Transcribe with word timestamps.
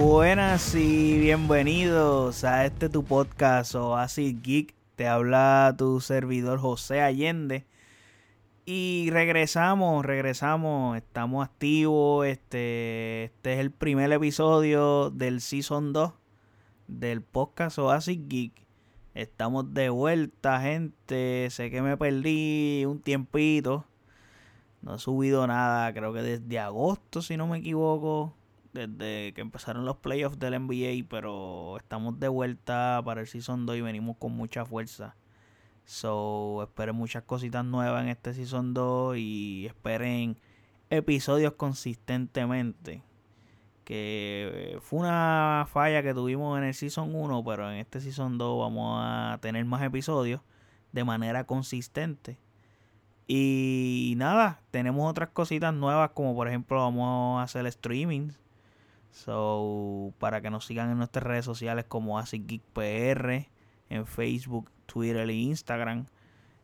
Buenas 0.00 0.74
y 0.74 1.18
bienvenidos 1.18 2.42
a 2.44 2.64
este 2.64 2.88
tu 2.88 3.04
podcast 3.04 3.74
o 3.74 3.98
así 3.98 4.40
Geek. 4.42 4.74
Te 4.96 5.06
habla 5.06 5.74
tu 5.76 6.00
servidor 6.00 6.58
José 6.58 7.02
Allende. 7.02 7.66
Y 8.64 9.10
regresamos, 9.10 10.06
regresamos, 10.06 10.96
estamos 10.96 11.44
activos. 11.44 12.26
Este, 12.26 13.24
este 13.24 13.52
es 13.52 13.60
el 13.60 13.72
primer 13.72 14.10
episodio 14.10 15.10
del 15.10 15.42
Season 15.42 15.92
2 15.92 16.14
del 16.88 17.20
podcast 17.20 17.78
Oasis 17.78 18.26
Geek. 18.26 18.54
Estamos 19.12 19.74
de 19.74 19.90
vuelta, 19.90 20.62
gente. 20.62 21.48
Sé 21.50 21.70
que 21.70 21.82
me 21.82 21.98
perdí 21.98 22.86
un 22.86 23.02
tiempito. 23.02 23.84
No 24.80 24.94
he 24.94 24.98
subido 24.98 25.46
nada, 25.46 25.92
creo 25.92 26.14
que 26.14 26.22
desde 26.22 26.58
agosto, 26.58 27.20
si 27.20 27.36
no 27.36 27.46
me 27.46 27.58
equivoco. 27.58 28.34
Desde 28.72 29.32
que 29.34 29.40
empezaron 29.40 29.84
los 29.84 29.96
playoffs 29.96 30.38
del 30.38 30.58
NBA. 30.60 31.06
Pero 31.08 31.76
estamos 31.76 32.18
de 32.20 32.28
vuelta 32.28 33.02
para 33.04 33.20
el 33.20 33.26
Season 33.26 33.66
2 33.66 33.76
y 33.76 33.80
venimos 33.80 34.16
con 34.18 34.32
mucha 34.32 34.64
fuerza. 34.64 35.16
So, 35.84 36.62
esperen 36.62 36.94
muchas 36.94 37.24
cositas 37.24 37.64
nuevas 37.64 38.02
en 38.02 38.10
este 38.10 38.32
Season 38.32 38.74
2 38.74 39.16
y 39.16 39.66
esperen 39.66 40.38
episodios 40.88 41.54
consistentemente. 41.54 43.02
Que 43.84 44.78
fue 44.82 45.00
una 45.00 45.66
falla 45.68 46.02
que 46.02 46.14
tuvimos 46.14 46.56
en 46.58 46.64
el 46.64 46.74
Season 46.74 47.12
1, 47.12 47.44
pero 47.44 47.70
en 47.70 47.78
este 47.78 48.00
Season 48.00 48.38
2 48.38 48.58
vamos 48.60 49.00
a 49.02 49.38
tener 49.40 49.64
más 49.64 49.82
episodios 49.82 50.42
de 50.92 51.04
manera 51.04 51.44
consistente. 51.44 52.38
Y 53.26 54.14
nada, 54.16 54.60
tenemos 54.70 55.08
otras 55.08 55.28
cositas 55.30 55.72
nuevas 55.72 56.10
como 56.10 56.34
por 56.34 56.48
ejemplo 56.48 56.78
vamos 56.78 57.40
a 57.40 57.44
hacer 57.44 57.66
streaming. 57.66 58.30
So, 59.10 60.14
para 60.18 60.40
que 60.40 60.50
nos 60.50 60.66
sigan 60.66 60.90
en 60.90 60.98
nuestras 60.98 61.24
redes 61.24 61.44
sociales 61.44 61.84
como 61.86 62.18
AsicGeekPR, 62.18 63.48
en 63.88 64.06
Facebook, 64.06 64.70
Twitter 64.86 65.28
e 65.28 65.34
Instagram. 65.34 66.06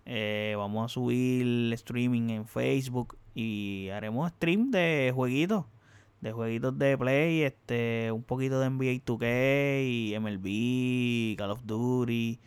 Eh, 0.05 0.55
vamos 0.57 0.85
a 0.85 0.95
subir 0.95 1.73
streaming 1.73 2.31
en 2.31 2.47
Facebook 2.47 3.19
y 3.35 3.89
haremos 3.91 4.31
stream 4.31 4.71
de 4.71 5.13
jueguitos. 5.15 5.67
De 6.21 6.33
jueguitos 6.33 6.79
de 6.79 6.97
play, 6.97 7.43
este, 7.43 8.11
un 8.11 8.23
poquito 8.23 8.59
de 8.59 8.71
NBA 8.71 9.05
2K 9.05 9.85
y 9.85 10.19
MLB, 10.19 11.37
Call 11.37 11.51
of 11.51 11.65
Duty. 11.65 12.41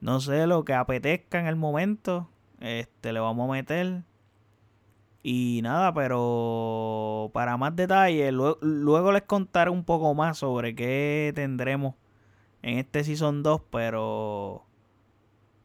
No 0.00 0.20
sé, 0.20 0.46
lo 0.46 0.64
que 0.64 0.74
apetezca 0.74 1.40
en 1.40 1.46
el 1.46 1.56
momento. 1.56 2.28
Este, 2.60 3.12
le 3.12 3.20
vamos 3.20 3.48
a 3.48 3.52
meter. 3.52 4.04
Y 5.30 5.60
nada, 5.60 5.92
pero 5.92 7.30
para 7.34 7.58
más 7.58 7.76
detalles, 7.76 8.32
luego, 8.32 9.12
les 9.12 9.24
contaré 9.24 9.70
un 9.70 9.84
poco 9.84 10.14
más 10.14 10.38
sobre 10.38 10.74
qué 10.74 11.32
tendremos 11.34 11.96
en 12.62 12.78
este 12.78 13.04
Season 13.04 13.42
2, 13.42 13.60
pero... 13.70 14.64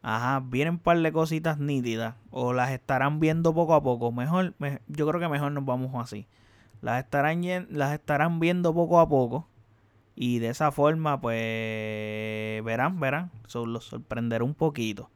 Ajá, 0.02 0.40
vienen 0.40 0.74
un 0.74 0.80
par 0.80 0.98
de 0.98 1.10
cositas 1.12 1.58
nítidas. 1.58 2.14
O 2.30 2.52
las 2.52 2.72
estarán 2.72 3.20
viendo 3.20 3.54
poco 3.54 3.72
a 3.72 3.82
poco. 3.82 4.12
Mejor, 4.12 4.52
yo 4.86 5.08
creo 5.08 5.18
que 5.18 5.28
mejor 5.30 5.50
nos 5.52 5.64
vamos 5.64 5.94
así. 5.94 6.26
Las 6.82 7.02
estarán, 7.02 7.42
las 7.70 7.94
estarán 7.94 8.40
viendo 8.40 8.74
poco 8.74 9.00
a 9.00 9.08
poco. 9.08 9.48
Y 10.14 10.40
de 10.40 10.50
esa 10.50 10.72
forma, 10.72 11.22
pues, 11.22 12.62
verán, 12.64 13.00
verán. 13.00 13.30
So, 13.46 13.64
los 13.64 13.86
sorprenderá 13.86 14.44
un 14.44 14.54
poquito. 14.54 15.10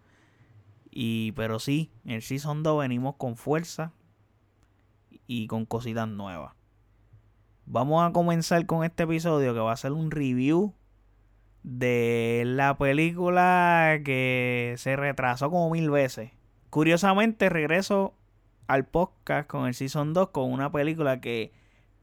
Y, 0.90 1.32
pero 1.32 1.58
sí, 1.58 1.90
en 2.06 2.12
el 2.12 2.22
Season 2.22 2.62
2 2.62 2.80
venimos 2.80 3.16
con 3.16 3.36
fuerza 3.36 3.92
y 5.28 5.46
con 5.46 5.64
cositas 5.64 6.08
nuevas. 6.08 6.54
Vamos 7.66 8.04
a 8.04 8.12
comenzar 8.12 8.66
con 8.66 8.82
este 8.82 9.04
episodio 9.04 9.54
que 9.54 9.60
va 9.60 9.70
a 9.70 9.76
ser 9.76 9.92
un 9.92 10.10
review 10.10 10.74
de 11.62 12.42
la 12.46 12.76
película 12.76 14.00
que 14.04 14.74
se 14.78 14.96
retrasó 14.96 15.50
como 15.50 15.70
mil 15.70 15.90
veces. 15.90 16.32
Curiosamente 16.70 17.48
regreso 17.48 18.14
al 18.66 18.86
podcast 18.86 19.48
con 19.48 19.66
el 19.66 19.74
Season 19.74 20.14
2 20.14 20.30
con 20.30 20.50
una 20.50 20.72
película 20.72 21.20
que 21.20 21.52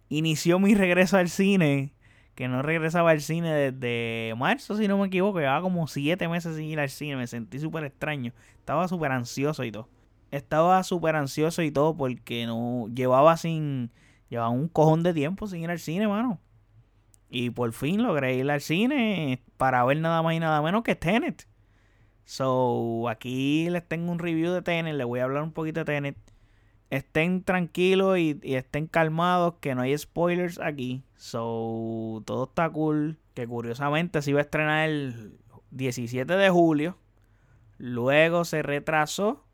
inició 0.07 0.59
mi 0.59 0.75
regreso 0.75 1.17
al 1.17 1.29
cine 1.29 1.95
que 2.35 2.49
no 2.49 2.61
regresaba 2.61 3.11
al 3.11 3.21
cine 3.21 3.71
desde 3.71 4.35
marzo, 4.35 4.75
si 4.75 4.87
no 4.87 4.97
me 4.97 5.07
equivoco. 5.07 5.39
Llevaba 5.39 5.61
como 5.61 5.87
siete 5.87 6.27
meses 6.27 6.57
sin 6.57 6.65
ir 6.65 6.79
al 6.79 6.89
cine. 6.89 7.15
Me 7.15 7.27
sentí 7.27 7.59
súper 7.59 7.85
extraño. 7.85 8.33
Estaba 8.59 8.87
súper 8.89 9.13
ansioso 9.13 9.63
y 9.63 9.71
todo. 9.71 9.87
Estaba 10.31 10.83
súper 10.83 11.15
ansioso 11.15 11.61
y 11.61 11.71
todo 11.71 11.95
porque 11.95 12.45
no 12.45 12.87
llevaba 12.93 13.37
sin... 13.37 13.91
Llevaba 14.29 14.49
un 14.49 14.67
cojón 14.67 15.03
de 15.03 15.13
tiempo 15.13 15.47
sin 15.47 15.61
ir 15.61 15.69
al 15.69 15.79
cine, 15.79 16.07
mano. 16.07 16.39
Y 17.29 17.51
por 17.51 17.71
fin 17.73 18.01
logré 18.01 18.35
ir 18.35 18.49
al 18.49 18.61
cine 18.61 19.43
para 19.57 19.85
ver 19.85 19.97
nada 19.97 20.21
más 20.23 20.33
y 20.33 20.39
nada 20.39 20.61
menos 20.61 20.83
que 20.83 20.95
Tenet. 20.95 21.47
So, 22.25 23.07
aquí 23.07 23.69
les 23.69 23.87
tengo 23.87 24.11
un 24.11 24.19
review 24.19 24.51
de 24.51 24.61
Tenet. 24.61 24.95
Les 24.95 25.05
voy 25.05 25.19
a 25.19 25.25
hablar 25.25 25.43
un 25.43 25.51
poquito 25.51 25.81
de 25.81 25.85
Tenet 25.85 26.17
estén 26.89 27.43
tranquilos 27.43 28.17
y, 28.17 28.39
estén 28.43 28.87
calmados, 28.87 29.55
que 29.59 29.75
no 29.75 29.81
hay 29.81 29.97
spoilers 29.97 30.59
aquí. 30.59 31.03
So, 31.15 32.23
todo 32.25 32.45
está 32.45 32.69
cool. 32.69 33.17
Que 33.33 33.47
curiosamente 33.47 34.21
se 34.21 34.31
iba 34.31 34.39
a 34.39 34.43
estrenar 34.43 34.89
el 34.89 35.37
17 35.71 36.33
de 36.35 36.49
julio. 36.49 36.97
Luego 37.77 38.45
se 38.45 38.61
retrasó 38.61 39.45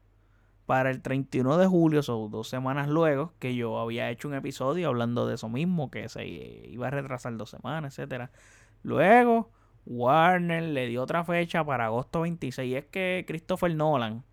para 0.71 0.89
el 0.89 1.01
31 1.01 1.57
de 1.57 1.67
julio, 1.67 2.01
son 2.01 2.31
dos 2.31 2.47
semanas 2.47 2.87
luego, 2.87 3.33
que 3.39 3.55
yo 3.55 3.77
había 3.77 4.09
hecho 4.09 4.29
un 4.29 4.35
episodio 4.35 4.87
hablando 4.87 5.27
de 5.27 5.35
eso 5.35 5.49
mismo, 5.49 5.91
que 5.91 6.07
se 6.07 6.25
iba 6.25 6.87
a 6.87 6.89
retrasar 6.89 7.35
dos 7.35 7.49
semanas, 7.49 7.99
etcétera. 7.99 8.31
Luego, 8.81 9.51
Warner 9.85 10.63
le 10.63 10.87
dio 10.87 11.03
otra 11.03 11.25
fecha 11.25 11.65
para 11.65 11.87
agosto 11.87 12.21
26. 12.21 12.71
Y 12.71 12.75
es 12.77 12.85
que 12.85 13.25
Christopher 13.27 13.75
Nolan, 13.75 14.23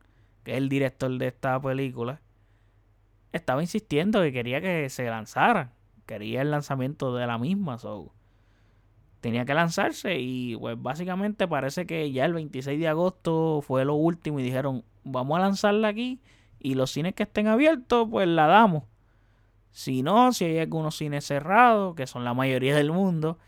que 0.44 0.52
es 0.52 0.58
el 0.58 0.68
director 0.68 1.10
de 1.18 1.26
esta 1.26 1.60
película, 1.60 2.20
estaba 3.32 3.60
insistiendo 3.60 4.22
que 4.22 4.32
quería 4.32 4.60
que 4.60 4.88
se 4.90 5.10
lanzara. 5.10 5.72
Quería 6.06 6.42
el 6.42 6.52
lanzamiento 6.52 7.16
de 7.16 7.26
la 7.26 7.36
misma. 7.38 7.78
So. 7.78 8.12
Tenía 9.20 9.44
que 9.44 9.54
lanzarse 9.54 10.20
y 10.20 10.56
pues 10.56 10.80
básicamente 10.80 11.48
parece 11.48 11.84
que 11.84 12.12
ya 12.12 12.26
el 12.26 12.34
26 12.34 12.78
de 12.78 12.86
agosto 12.86 13.60
fue 13.60 13.84
lo 13.84 13.96
último 13.96 14.38
y 14.38 14.44
dijeron 14.44 14.84
vamos 15.10 15.38
a 15.38 15.42
lanzarla 15.42 15.88
aquí 15.88 16.20
y 16.58 16.74
los 16.74 16.90
cines 16.90 17.14
que 17.14 17.24
estén 17.24 17.46
abiertos 17.46 18.08
pues 18.10 18.28
la 18.28 18.46
damos. 18.46 18.84
Si 19.70 20.02
no, 20.02 20.32
si 20.32 20.44
hay 20.44 20.58
algunos 20.58 20.96
cines 20.96 21.24
cerrados, 21.24 21.94
que 21.94 22.06
son 22.06 22.24
la 22.24 22.34
mayoría 22.34 22.74
del 22.74 22.90
mundo, 22.92 23.38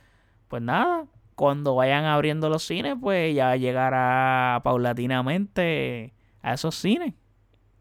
pues 0.48 0.62
nada, 0.62 1.06
cuando 1.34 1.74
vayan 1.74 2.04
abriendo 2.04 2.48
los 2.48 2.62
cines 2.64 2.96
pues 3.00 3.34
ya 3.34 3.56
llegará 3.56 4.60
paulatinamente 4.62 6.12
a 6.42 6.54
esos 6.54 6.74
cines 6.74 7.14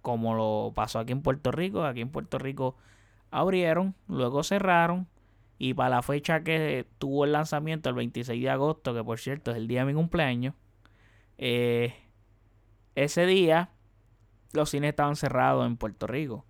como 0.02 0.34
lo 0.34 0.74
pasó 0.76 1.00
aquí 1.00 1.12
en 1.12 1.22
Puerto 1.22 1.52
Rico. 1.52 1.84
Aquí 1.86 2.02
en 2.02 2.10
Puerto 2.10 2.38
Rico 2.38 2.76
abrieron, 3.32 3.96
luego 4.08 4.44
cerraron. 4.44 5.08
Y 5.58 5.74
para 5.74 5.90
la 5.90 6.02
fecha 6.02 6.44
que 6.44 6.88
tuvo 7.00 7.26
el 7.26 7.34
lanzamiento, 7.34 7.90
el 7.90 7.96
26 7.96 8.42
de 8.42 8.50
agosto, 8.50 8.94
que 8.94 9.04
por 9.04 9.20
cierto 9.20 9.52
es 9.52 9.58
el 9.58 9.68
día 9.68 9.82
de 9.82 9.88
mi 9.88 9.94
cumpleaños, 9.94 10.56
eh, 11.38 11.94
ese 12.96 13.26
día 13.26 13.70
los 14.54 14.70
cines 14.70 14.90
estaban 14.90 15.16
cerrados 15.16 15.66
en 15.66 15.78
Puerto 15.78 16.08
Rico. 16.08 16.46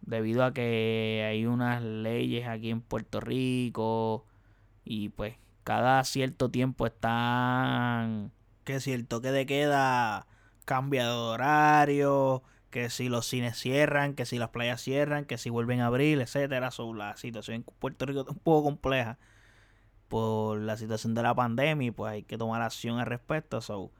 Debido 0.00 0.44
a 0.44 0.52
que 0.52 1.24
hay 1.28 1.46
unas 1.46 1.82
leyes 1.82 2.46
aquí 2.46 2.70
en 2.70 2.80
Puerto 2.80 3.20
Rico. 3.20 4.24
Y 4.84 5.08
pues 5.10 5.36
cada 5.64 6.02
cierto 6.04 6.50
tiempo 6.50 6.86
están... 6.86 8.32
Que 8.64 8.80
si 8.80 8.92
el 8.92 9.06
toque 9.06 9.30
de 9.30 9.46
queda 9.46 10.26
cambia 10.64 11.04
de 11.04 11.12
horario 11.12 12.42
que 12.76 12.90
si 12.90 13.08
los 13.08 13.26
cines 13.26 13.56
cierran, 13.56 14.14
que 14.14 14.26
si 14.26 14.36
las 14.38 14.50
playas 14.50 14.82
cierran, 14.82 15.24
que 15.24 15.38
si 15.38 15.48
vuelven 15.48 15.80
a 15.80 15.86
abrir, 15.86 16.20
etcétera. 16.20 16.70
sobre 16.70 16.98
la 16.98 17.16
situación 17.16 17.56
en 17.56 17.62
Puerto 17.62 18.04
Rico 18.04 18.20
es 18.20 18.28
un 18.28 18.38
poco 18.38 18.64
compleja 18.64 19.16
por 20.08 20.58
la 20.60 20.76
situación 20.76 21.14
de 21.14 21.22
la 21.22 21.34
pandemia 21.34 21.88
y 21.88 21.90
pues 21.90 22.12
hay 22.12 22.22
que 22.22 22.36
tomar 22.36 22.60
acción 22.60 22.98
al 22.98 23.06
respecto. 23.06 23.62
So, 23.62 23.92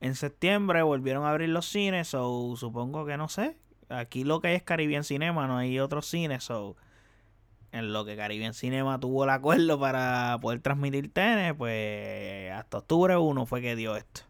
en 0.00 0.14
septiembre 0.14 0.82
volvieron 0.82 1.24
a 1.24 1.30
abrir 1.30 1.50
los 1.50 1.66
cines, 1.66 2.08
so, 2.08 2.54
supongo 2.56 3.04
que 3.06 3.16
no 3.16 3.28
sé. 3.28 3.56
Aquí 3.88 4.24
lo 4.24 4.40
que 4.40 4.48
hay 4.48 4.54
es 4.56 4.62
Caribbean 4.62 5.04
Cinema, 5.04 5.46
no 5.46 5.58
hay 5.58 5.78
otros 5.78 6.06
cines, 6.06 6.44
so, 6.44 6.76
en 7.72 7.92
lo 7.92 8.04
que 8.04 8.16
Caribbean 8.16 8.54
Cinema 8.54 8.98
tuvo 8.98 9.24
el 9.24 9.30
acuerdo 9.30 9.78
para 9.78 10.38
poder 10.40 10.60
transmitir 10.60 11.12
tenis, 11.12 11.54
pues 11.56 12.50
hasta 12.52 12.78
octubre 12.78 13.16
1 13.16 13.46
fue 13.46 13.60
que 13.60 13.76
dio 13.76 13.96
esto. 13.96 14.22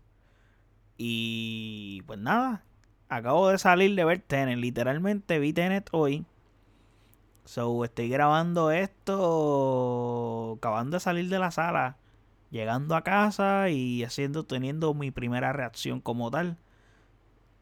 Y 1.02 2.02
pues 2.06 2.18
nada, 2.18 2.62
acabo 3.08 3.48
de 3.48 3.56
salir 3.58 3.94
de 3.94 4.04
ver 4.04 4.20
Tenet. 4.20 4.58
Literalmente 4.58 5.38
vi 5.38 5.54
Tenet 5.54 5.88
hoy. 5.92 6.26
So, 7.46 7.84
estoy 7.84 8.10
grabando 8.10 8.70
esto. 8.70 10.56
Acabando 10.58 10.96
de 10.96 11.00
salir 11.00 11.30
de 11.30 11.38
la 11.38 11.50
sala. 11.50 11.96
Llegando 12.50 12.96
a 12.96 13.02
casa 13.02 13.68
y 13.70 14.02
haciendo, 14.02 14.44
teniendo 14.44 14.92
mi 14.92 15.10
primera 15.10 15.52
reacción 15.52 16.00
como 16.00 16.30
tal. 16.30 16.56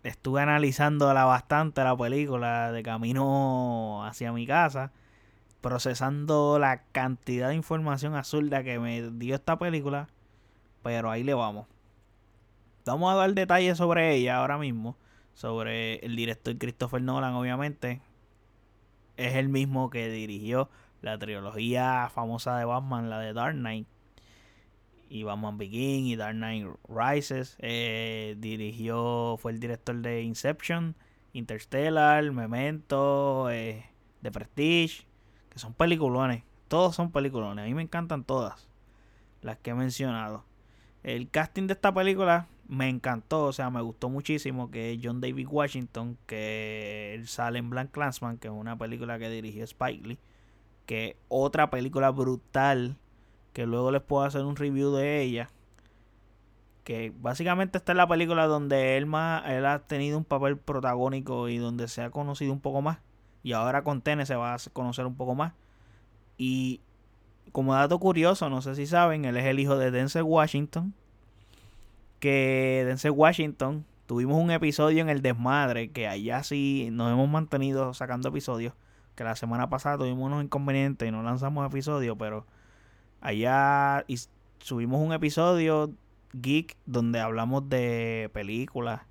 Estuve 0.02 0.40
analizando 0.40 1.06
bastante 1.06 1.84
la 1.84 1.96
película 1.96 2.72
de 2.72 2.82
camino 2.82 4.04
hacia 4.06 4.32
mi 4.32 4.46
casa. 4.46 4.92
procesando 5.60 6.58
la 6.58 6.82
cantidad 6.92 7.48
de 7.48 7.56
información 7.56 8.14
absurda 8.14 8.62
que 8.62 8.78
me 8.78 9.10
dio 9.10 9.34
esta 9.34 9.58
película. 9.58 10.08
Pero 10.82 11.10
ahí 11.10 11.24
le 11.24 11.34
vamos. 11.34 11.66
Vamos 12.86 13.12
a 13.12 13.16
dar 13.16 13.34
detalles 13.34 13.76
sobre 13.76 14.14
ella 14.14 14.38
ahora 14.38 14.56
mismo. 14.56 14.96
Sobre 15.34 15.96
el 15.96 16.16
director 16.16 16.56
Christopher 16.56 17.02
Nolan, 17.02 17.34
obviamente. 17.34 18.00
Es 19.16 19.34
el 19.34 19.48
mismo 19.48 19.90
que 19.90 20.08
dirigió 20.08 20.70
la 21.02 21.18
trilogía 21.18 22.08
famosa 22.14 22.56
de 22.56 22.64
Batman, 22.64 23.10
la 23.10 23.18
de 23.18 23.32
Dark 23.32 23.54
Knight. 23.56 23.86
Y 25.08 25.22
Batman 25.22 25.58
Begin 25.58 26.06
y 26.06 26.16
Dark 26.16 26.34
Knight 26.34 26.66
Rises. 26.88 27.56
Eh, 27.60 28.36
dirigió, 28.38 29.36
fue 29.38 29.52
el 29.52 29.60
director 29.60 29.96
de 29.96 30.22
Inception, 30.22 30.94
Interstellar, 31.32 32.30
Memento, 32.32 33.50
eh, 33.50 33.86
The 34.22 34.30
Prestige. 34.30 35.06
Que 35.50 35.58
son 35.58 35.74
peliculones. 35.74 36.42
Todos 36.68 36.94
son 36.94 37.10
peliculones. 37.10 37.64
A 37.64 37.66
mí 37.66 37.74
me 37.74 37.82
encantan 37.82 38.24
todas 38.24 38.68
las 39.42 39.58
que 39.58 39.70
he 39.70 39.74
mencionado. 39.74 40.44
El 41.02 41.30
casting 41.30 41.66
de 41.66 41.72
esta 41.74 41.92
película 41.94 42.48
me 42.68 42.88
encantó, 42.88 43.44
o 43.44 43.52
sea, 43.52 43.70
me 43.70 43.80
gustó 43.80 44.10
muchísimo 44.10 44.70
que 44.70 45.00
John 45.02 45.20
David 45.20 45.48
Washington, 45.48 46.18
que 46.26 47.22
sale 47.24 47.58
en 47.58 47.70
Blank 47.70 47.90
Clansman, 47.92 48.36
que 48.36 48.48
es 48.48 48.54
una 48.54 48.76
película 48.76 49.18
que 49.18 49.30
dirigió 49.30 49.64
Spike 49.64 50.06
Lee, 50.06 50.18
que 50.84 51.16
otra 51.28 51.70
película 51.70 52.10
brutal, 52.10 52.96
que 53.58 53.66
luego 53.66 53.90
les 53.90 54.02
puedo 54.02 54.22
hacer 54.22 54.44
un 54.44 54.54
review 54.54 54.92
de 54.92 55.20
ella, 55.20 55.50
que 56.84 57.12
básicamente 57.18 57.76
esta 57.78 57.90
es 57.90 57.96
la 57.96 58.06
película 58.06 58.46
donde 58.46 58.96
él, 58.96 59.06
más, 59.06 59.42
él 59.50 59.66
ha 59.66 59.80
tenido 59.80 60.16
un 60.16 60.22
papel 60.22 60.56
protagónico 60.56 61.48
y 61.48 61.58
donde 61.58 61.88
se 61.88 62.02
ha 62.02 62.10
conocido 62.10 62.52
un 62.52 62.60
poco 62.60 62.82
más, 62.82 62.98
y 63.42 63.54
ahora 63.54 63.82
con 63.82 64.00
Tene 64.00 64.26
se 64.26 64.36
va 64.36 64.54
a 64.54 64.58
conocer 64.72 65.06
un 65.06 65.16
poco 65.16 65.34
más, 65.34 65.54
y 66.36 66.82
como 67.50 67.74
dato 67.74 67.98
curioso, 67.98 68.48
no 68.48 68.62
sé 68.62 68.76
si 68.76 68.86
saben, 68.86 69.24
él 69.24 69.36
es 69.36 69.44
el 69.46 69.58
hijo 69.58 69.76
de 69.76 69.90
Denzel 69.90 70.22
Washington, 70.22 70.94
que 72.20 72.84
Denzel 72.86 73.10
Washington 73.10 73.84
tuvimos 74.06 74.40
un 74.40 74.52
episodio 74.52 75.02
en 75.02 75.08
el 75.08 75.20
desmadre 75.20 75.90
que 75.90 76.06
allá 76.06 76.44
sí 76.44 76.90
nos 76.92 77.10
hemos 77.10 77.28
mantenido 77.28 77.92
sacando 77.92 78.28
episodios 78.28 78.74
que 79.16 79.24
la 79.24 79.34
semana 79.34 79.68
pasada 79.68 79.98
tuvimos 79.98 80.26
unos 80.26 80.44
inconvenientes 80.44 81.08
y 81.08 81.10
no 81.10 81.24
lanzamos 81.24 81.66
episodio 81.66 82.16
pero 82.16 82.46
allá 83.20 84.04
subimos 84.58 85.00
un 85.00 85.12
episodio 85.12 85.92
geek 86.32 86.76
donde 86.86 87.20
hablamos 87.20 87.68
de 87.68 88.30
películas 88.32 89.02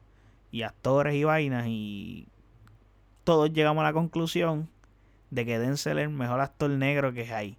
y 0.51 0.61
actores 0.61 1.15
y 1.15 1.23
vainas 1.23 1.65
y 1.67 2.27
todos 3.23 3.51
llegamos 3.51 3.81
a 3.81 3.85
la 3.85 3.93
conclusión 3.93 4.69
de 5.31 5.45
que 5.45 5.59
Denzel 5.59 5.97
es 5.97 6.05
el 6.05 6.09
mejor 6.09 6.39
actor 6.39 6.69
negro 6.69 7.13
que 7.13 7.33
hay 7.33 7.57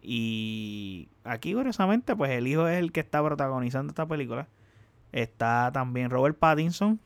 y 0.00 1.08
aquí 1.24 1.54
curiosamente 1.54 2.16
pues 2.16 2.30
el 2.30 2.46
hijo 2.46 2.66
es 2.68 2.78
el 2.78 2.92
que 2.92 3.00
está 3.00 3.22
protagonizando 3.22 3.90
esta 3.90 4.06
película 4.06 4.48
Está 5.12 5.70
también 5.72 6.10
Robert 6.10 6.38
Pattinson. 6.38 7.00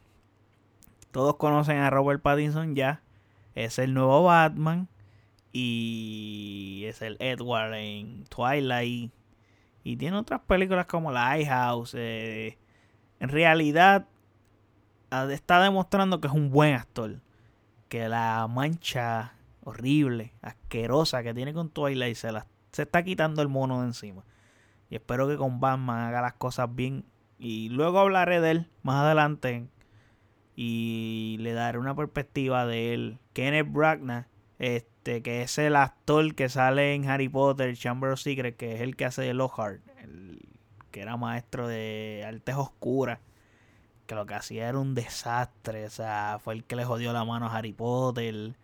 Todos 1.10 1.36
conocen 1.36 1.78
a 1.78 1.90
Robert 1.90 2.22
Pattinson 2.22 2.74
ya. 2.74 3.02
Es 3.54 3.78
el 3.78 3.94
nuevo 3.94 4.24
Batman. 4.24 4.88
Y 5.52 6.84
es 6.86 7.02
el 7.02 7.16
Edward 7.20 7.74
en 7.74 8.24
Twilight. 8.24 9.12
Y 9.84 9.96
tiene 9.96 10.16
otras 10.16 10.40
películas 10.40 10.86
como 10.86 11.12
Lighthouse. 11.12 11.94
Eh, 11.96 12.58
en 13.20 13.28
realidad 13.28 14.08
está 15.30 15.62
demostrando 15.62 16.20
que 16.20 16.28
es 16.28 16.32
un 16.32 16.50
buen 16.50 16.74
actor. 16.74 17.20
Que 17.88 18.08
la 18.08 18.46
mancha 18.48 19.34
horrible, 19.64 20.32
asquerosa 20.40 21.22
que 21.22 21.34
tiene 21.34 21.52
con 21.52 21.70
Twilight 21.70 22.16
se, 22.16 22.32
la, 22.32 22.46
se 22.72 22.82
está 22.82 23.02
quitando 23.02 23.42
el 23.42 23.48
mono 23.48 23.80
de 23.80 23.88
encima. 23.88 24.24
Y 24.88 24.96
espero 24.96 25.28
que 25.28 25.36
con 25.36 25.60
Batman 25.60 26.08
haga 26.08 26.22
las 26.22 26.34
cosas 26.34 26.74
bien 26.74 27.04
y 27.44 27.70
luego 27.70 27.98
hablaré 27.98 28.40
de 28.40 28.50
él 28.52 28.70
más 28.84 29.02
adelante. 29.02 29.66
Y 30.54 31.38
le 31.40 31.54
daré 31.54 31.78
una 31.78 31.96
perspectiva 31.96 32.66
de 32.66 32.94
él. 32.94 33.18
Kenneth 33.32 33.66
Branagh, 33.72 34.28
este, 34.60 34.91
que 35.02 35.42
es 35.42 35.58
el 35.58 35.76
actor 35.76 36.34
que 36.34 36.48
sale 36.48 36.94
en 36.94 37.08
Harry 37.08 37.28
Potter, 37.28 37.76
Chamber 37.76 38.12
of 38.12 38.20
Secrets, 38.20 38.56
que 38.56 38.74
es 38.74 38.80
el 38.80 38.96
que 38.96 39.04
hace 39.04 39.22
de 39.22 39.34
Lockhart, 39.34 39.80
el 40.02 40.40
que 40.90 41.00
era 41.00 41.16
maestro 41.16 41.66
de 41.66 42.24
artes 42.26 42.54
oscuras, 42.54 43.18
que 44.06 44.14
lo 44.14 44.26
que 44.26 44.34
hacía 44.34 44.68
era 44.68 44.78
un 44.78 44.94
desastre, 44.94 45.86
o 45.86 45.90
sea, 45.90 46.38
fue 46.42 46.54
el 46.54 46.64
que 46.64 46.76
le 46.76 46.84
jodió 46.84 47.12
la 47.12 47.24
mano 47.24 47.46
a 47.46 47.56
Harry 47.56 47.72
Potter, 47.72 48.54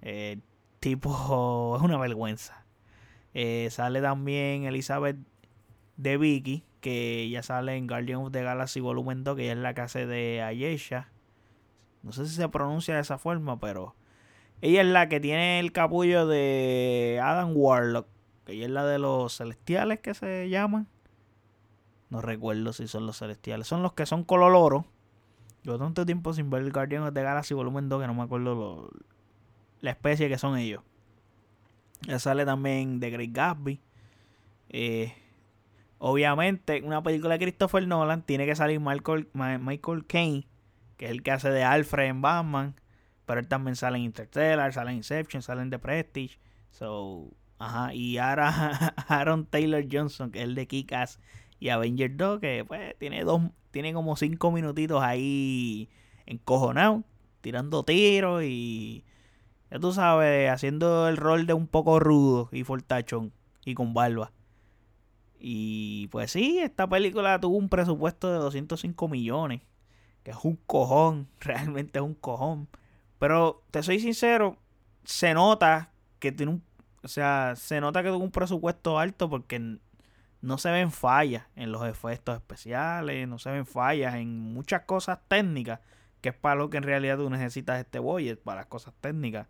eh, 0.00 0.38
tipo, 0.80 1.76
es 1.76 1.82
una 1.82 1.98
vergüenza. 1.98 2.64
Eh, 3.34 3.68
sale 3.70 4.00
también 4.00 4.64
Elizabeth 4.64 5.16
de 5.96 6.16
Vicky, 6.16 6.64
que 6.80 7.28
ya 7.30 7.42
sale 7.42 7.76
en 7.76 7.86
Guardian 7.86 8.20
of 8.20 8.32
the 8.32 8.42
Galaxy 8.42 8.80
Volumen 8.80 9.24
2, 9.24 9.36
que 9.36 9.52
es 9.52 9.56
la 9.56 9.74
que 9.74 9.80
hace 9.82 10.06
de 10.06 10.42
Ayesha. 10.42 11.08
No 12.02 12.12
sé 12.12 12.26
si 12.26 12.34
se 12.34 12.48
pronuncia 12.48 12.94
de 12.94 13.00
esa 13.00 13.18
forma, 13.18 13.60
pero 13.60 13.94
ella 14.62 14.80
es 14.80 14.86
la 14.86 15.10
que 15.10 15.20
tiene 15.20 15.60
el 15.60 15.72
capullo 15.72 16.26
de 16.26 17.20
Adam 17.22 17.52
Warlock, 17.54 18.06
ella 18.46 18.64
es 18.64 18.70
la 18.70 18.86
de 18.86 18.98
los 18.98 19.36
celestiales 19.36 20.00
que 20.00 20.14
se 20.14 20.48
llaman. 20.48 20.88
No 22.08 22.22
recuerdo 22.22 22.72
si 22.72 22.88
son 22.88 23.06
los 23.06 23.18
celestiales, 23.18 23.66
son 23.66 23.82
los 23.82 23.92
que 23.92 24.06
son 24.06 24.24
color 24.24 24.54
oro. 24.54 24.86
Yo 25.62 25.78
tanto 25.78 26.06
tiempo 26.06 26.32
sin 26.32 26.48
ver 26.48 26.62
el 26.62 26.72
Guardian 26.72 27.02
of 27.02 27.12
the 27.12 27.22
Galaxy 27.22 27.52
Volumen 27.52 27.90
2 27.90 28.00
que 28.00 28.06
no 28.06 28.14
me 28.14 28.22
acuerdo 28.22 28.90
la 29.80 29.90
especie 29.90 30.30
que 30.30 30.38
son 30.38 30.56
ellos. 30.56 30.82
Ya 32.06 32.18
sale 32.18 32.46
también 32.46 33.00
de 33.00 33.10
Great 33.10 33.32
Gatsby. 33.32 33.80
Eh, 34.70 35.14
Obviamente, 36.04 36.82
una 36.82 37.00
película 37.00 37.34
de 37.34 37.44
Christopher 37.44 37.86
Nolan 37.86 38.22
tiene 38.22 38.44
que 38.44 38.56
salir 38.56 38.80
Michael, 38.80 39.28
Michael 39.34 40.04
que 40.04 40.44
es 40.98 41.10
el 41.12 41.22
que 41.22 41.30
hace 41.30 41.48
de 41.48 41.62
Alfred 41.62 42.06
en 42.06 42.20
Batman. 42.20 42.74
Pero 43.26 43.40
él 43.40 43.48
también 43.48 43.76
sale 43.76 43.98
en 43.98 44.04
Interstellar, 44.04 44.72
sale 44.72 44.90
en 44.90 44.98
Inception, 44.98 45.42
sale 45.42 45.62
en 45.62 45.70
The 45.70 45.78
Prestige. 45.78 46.38
So, 46.70 47.30
ajá. 47.58 47.94
Y 47.94 48.18
ahora 48.18 48.94
Aaron 49.08 49.46
Taylor 49.46 49.84
Johnson, 49.90 50.30
que 50.30 50.40
es 50.40 50.44
el 50.44 50.54
de 50.54 50.66
Kick-Ass 50.66 51.20
y 51.58 51.68
Avenger 51.68 52.16
2, 52.16 52.40
que 52.40 52.64
pues 52.66 52.96
tiene 52.98 53.24
dos, 53.24 53.42
tiene 53.70 53.92
como 53.92 54.16
cinco 54.16 54.50
minutitos 54.50 55.02
ahí 55.02 55.88
encojonado, 56.26 57.04
tirando 57.40 57.84
tiros 57.84 58.42
y 58.44 59.04
ya 59.70 59.78
tú 59.78 59.92
sabes, 59.92 60.50
haciendo 60.50 61.08
el 61.08 61.16
rol 61.16 61.46
de 61.46 61.54
un 61.54 61.66
poco 61.66 61.98
rudo 61.98 62.48
y 62.52 62.64
fortachón 62.64 63.32
y 63.64 63.74
con 63.74 63.94
barba. 63.94 64.32
Y 65.44 66.08
pues 66.08 66.30
sí, 66.30 66.60
esta 66.60 66.88
película 66.88 67.40
tuvo 67.40 67.56
un 67.56 67.68
presupuesto 67.68 68.30
de 68.30 68.38
205 68.38 69.08
millones. 69.08 69.62
Que 70.22 70.30
es 70.30 70.36
un 70.44 70.56
cojón, 70.66 71.28
realmente 71.40 71.98
es 71.98 72.04
un 72.04 72.14
cojón. 72.14 72.68
Pero 73.22 73.62
te 73.70 73.84
soy 73.84 74.00
sincero, 74.00 74.56
se 75.04 75.32
nota 75.32 75.92
que 76.18 76.32
tiene 76.32 76.50
un... 76.50 76.64
O 77.04 77.06
sea, 77.06 77.54
se 77.54 77.80
nota 77.80 78.02
que 78.02 78.08
tuvo 78.08 78.24
un 78.24 78.32
presupuesto 78.32 78.98
alto 78.98 79.30
porque 79.30 79.78
no 80.40 80.58
se 80.58 80.72
ven 80.72 80.90
fallas 80.90 81.46
en 81.54 81.70
los 81.70 81.86
efectos 81.86 82.34
especiales, 82.34 83.28
no 83.28 83.38
se 83.38 83.52
ven 83.52 83.64
fallas 83.64 84.16
en 84.16 84.40
muchas 84.40 84.82
cosas 84.86 85.20
técnicas, 85.28 85.78
que 86.20 86.30
es 86.30 86.34
para 86.34 86.56
lo 86.56 86.68
que 86.68 86.78
en 86.78 86.82
realidad 86.82 87.16
tú 87.16 87.30
necesitas 87.30 87.78
este 87.78 88.00
budget, 88.00 88.42
para 88.42 88.62
las 88.62 88.66
cosas 88.66 88.92
técnicas. 89.00 89.46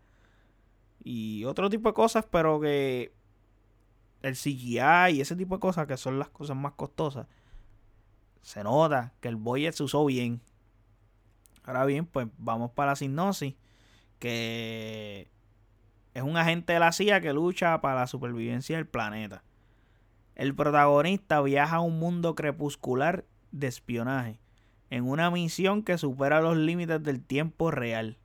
Y 1.03 1.47
otro 1.47 1.71
tipo 1.71 1.89
de 1.89 1.95
cosas, 1.95 2.27
pero 2.31 2.61
que 2.61 3.15
el 4.21 4.35
CGI 4.35 5.15
y 5.15 5.21
ese 5.23 5.35
tipo 5.35 5.57
de 5.57 5.61
cosas 5.61 5.87
que 5.87 5.97
son 5.97 6.19
las 6.19 6.29
cosas 6.29 6.59
más 6.59 6.73
costosas, 6.73 7.27
se 8.43 8.63
nota 8.65 9.15
que 9.23 9.29
el 9.29 9.37
budget 9.37 9.73
se 9.73 9.83
usó 9.83 10.05
bien. 10.05 10.43
Ahora 11.65 11.87
bien, 11.87 12.05
pues 12.05 12.29
vamos 12.37 12.73
para 12.73 12.93
la 12.93 12.97
sinopsis, 12.97 13.55
que 14.23 15.27
es 16.15 16.23
un 16.23 16.37
agente 16.37 16.75
de 16.75 16.79
la 16.79 16.93
CIA 16.93 17.21
que 17.21 17.33
lucha 17.33 17.81
para 17.81 18.03
la 18.03 18.07
supervivencia 18.07 18.77
del 18.77 18.87
planeta. 18.87 19.43
El 20.37 20.55
protagonista 20.55 21.43
viaja 21.43 21.77
a 21.77 21.81
un 21.81 21.99
mundo 21.99 22.37
crepuscular 22.37 23.25
de 23.51 23.67
espionaje, 23.67 24.39
en 24.91 25.09
una 25.09 25.29
misión 25.33 25.83
que 25.83 25.99
supera 25.99 26.41
los 26.41 26.57
límites 26.57 27.03
del 27.03 27.21
tiempo 27.21 27.73
real. 27.73 28.17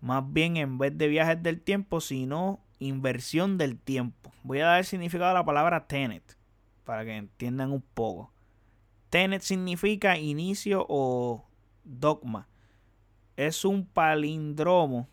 Más 0.00 0.24
bien, 0.32 0.56
en 0.56 0.78
vez 0.78 0.96
de 0.96 1.08
viajes 1.08 1.42
del 1.42 1.60
tiempo, 1.60 2.00
sino 2.00 2.64
inversión 2.78 3.58
del 3.58 3.78
tiempo. 3.78 4.32
Voy 4.44 4.60
a 4.60 4.66
dar 4.66 4.78
el 4.78 4.86
significado 4.86 5.28
de 5.28 5.34
la 5.34 5.44
palabra 5.44 5.86
tenet 5.86 6.38
para 6.84 7.04
que 7.04 7.18
entiendan 7.18 7.70
un 7.70 7.82
poco. 7.82 8.32
Tenet 9.10 9.42
significa 9.42 10.16
inicio 10.16 10.86
o 10.88 11.44
dogma. 11.84 12.48
Es 13.36 13.66
un 13.66 13.84
palindromo 13.84 15.10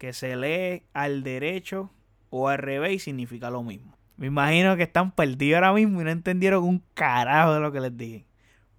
que 0.00 0.14
se 0.14 0.34
lee 0.34 0.84
al 0.94 1.22
derecho 1.22 1.90
o 2.30 2.48
al 2.48 2.56
revés 2.56 2.94
y 2.94 2.98
significa 3.00 3.50
lo 3.50 3.62
mismo. 3.62 3.98
Me 4.16 4.28
imagino 4.28 4.74
que 4.78 4.84
están 4.84 5.12
perdidos 5.12 5.56
ahora 5.56 5.74
mismo 5.74 6.00
y 6.00 6.04
no 6.04 6.10
entendieron 6.10 6.64
un 6.64 6.82
carajo 6.94 7.52
de 7.52 7.60
lo 7.60 7.70
que 7.70 7.80
les 7.80 7.94
dije. 7.94 8.24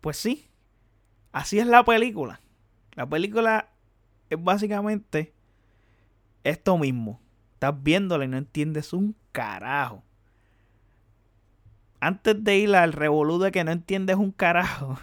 Pues 0.01 0.18
sí, 0.18 0.50
así 1.32 1.60
es 1.60 1.68
la 1.68 1.86
película. 1.86 2.42
La 2.96 3.08
película 3.08 3.70
es 4.32 4.44
básicamente 4.44 5.32
esto 6.44 6.75
mismo. 6.80 7.22
estás 7.54 7.84
viéndola 7.84 8.25
y 8.25 8.28
no 8.28 8.38
entiendes 8.38 8.92
un 8.92 9.16
carajo. 9.32 10.04
Antes 12.00 12.44
de 12.44 12.58
ir 12.58 12.75
al 12.75 12.94
revolú 12.94 13.38
de 13.38 13.51
que 13.51 13.63
no 13.63 13.72
entiendes 13.72 14.16
un 14.16 14.32
carajo, 14.32 14.98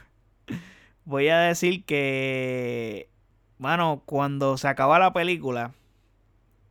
voy 1.04 1.28
a 1.28 1.38
decir 1.38 1.84
que, 1.84 3.08
bueno, 3.58 4.02
cuando 4.04 4.56
se 4.56 4.66
acaba 4.66 4.98
la 4.98 5.12
película, 5.12 5.74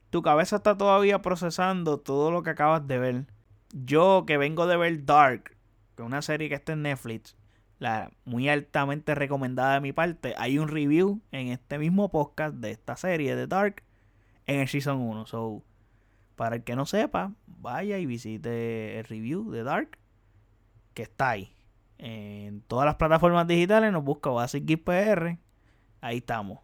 tu 0.09 0.21
cabeza 0.21 0.57
está 0.57 0.77
todavía 0.77 1.21
procesando 1.21 1.99
todo 1.99 2.31
lo 2.31 2.43
que 2.43 2.51
acabas 2.51 2.87
de 2.87 2.97
ver. 2.99 3.25
Yo 3.73 4.23
que 4.25 4.37
vengo 4.37 4.67
de 4.67 4.77
ver 4.77 5.05
Dark, 5.05 5.55
que 5.95 6.03
es 6.03 6.05
una 6.05 6.21
serie 6.21 6.49
que 6.49 6.55
está 6.55 6.73
en 6.73 6.83
Netflix, 6.83 7.35
la 7.79 8.11
muy 8.25 8.49
altamente 8.49 9.13
recomendada 9.13 9.75
de 9.75 9.81
mi 9.81 9.93
parte, 9.93 10.33
hay 10.37 10.57
un 10.57 10.67
review 10.67 11.21
en 11.31 11.49
este 11.49 11.77
mismo 11.77 12.09
podcast 12.09 12.55
de 12.55 12.71
esta 12.71 12.95
serie 12.95 13.35
de 13.35 13.47
Dark 13.47 13.83
en 14.45 14.61
el 14.61 14.67
Season 14.67 14.99
1. 14.99 15.27
So, 15.27 15.63
para 16.35 16.55
el 16.55 16.63
que 16.63 16.75
no 16.75 16.85
sepa, 16.85 17.33
vaya 17.45 17.97
y 17.97 18.05
visite 18.05 18.99
el 18.99 19.05
review 19.05 19.51
de 19.51 19.63
Dark 19.63 19.97
que 20.93 21.03
está 21.03 21.31
ahí. 21.31 21.53
En 21.99 22.61
todas 22.61 22.85
las 22.85 22.95
plataformas 22.95 23.47
digitales 23.47 23.91
nos 23.91 24.03
busca 24.03 24.29
Basic 24.29 24.83
PR. 24.83 25.37
Ahí 26.01 26.17
estamos. 26.17 26.59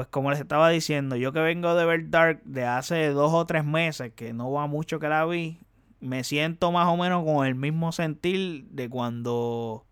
Pues 0.00 0.08
como 0.08 0.30
les 0.30 0.40
estaba 0.40 0.70
diciendo, 0.70 1.14
yo 1.16 1.34
que 1.34 1.40
vengo 1.40 1.74
de 1.74 1.84
ver 1.84 2.08
Dark 2.08 2.40
de 2.46 2.64
hace 2.64 3.08
dos 3.08 3.34
o 3.34 3.44
tres 3.44 3.66
meses, 3.66 4.14
que 4.14 4.32
no 4.32 4.50
va 4.50 4.66
mucho 4.66 4.98
que 4.98 5.10
la 5.10 5.26
vi, 5.26 5.60
me 6.00 6.24
siento 6.24 6.72
más 6.72 6.88
o 6.88 6.96
menos 6.96 7.22
con 7.22 7.46
el 7.46 7.54
mismo 7.54 7.92
sentir 7.92 8.64
de 8.70 8.88
cuando 8.88 9.84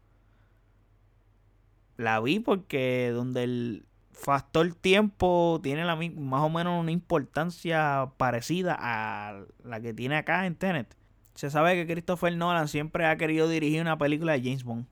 la 1.98 2.20
vi, 2.20 2.40
porque 2.40 3.10
donde 3.12 3.44
el 3.44 3.86
factor 4.10 4.74
tiempo 4.74 5.60
tiene 5.62 5.84
la, 5.84 5.94
más 5.94 6.40
o 6.40 6.48
menos 6.48 6.80
una 6.80 6.90
importancia 6.90 8.10
parecida 8.16 8.78
a 8.80 9.42
la 9.62 9.80
que 9.82 9.92
tiene 9.92 10.16
acá 10.16 10.46
en 10.46 10.54
Tenet. 10.54 10.96
Se 11.34 11.50
sabe 11.50 11.74
que 11.74 11.92
Christopher 11.92 12.34
Nolan 12.34 12.68
siempre 12.68 13.04
ha 13.04 13.18
querido 13.18 13.46
dirigir 13.46 13.82
una 13.82 13.98
película 13.98 14.32
de 14.32 14.42
James 14.42 14.64
Bond. 14.64 14.86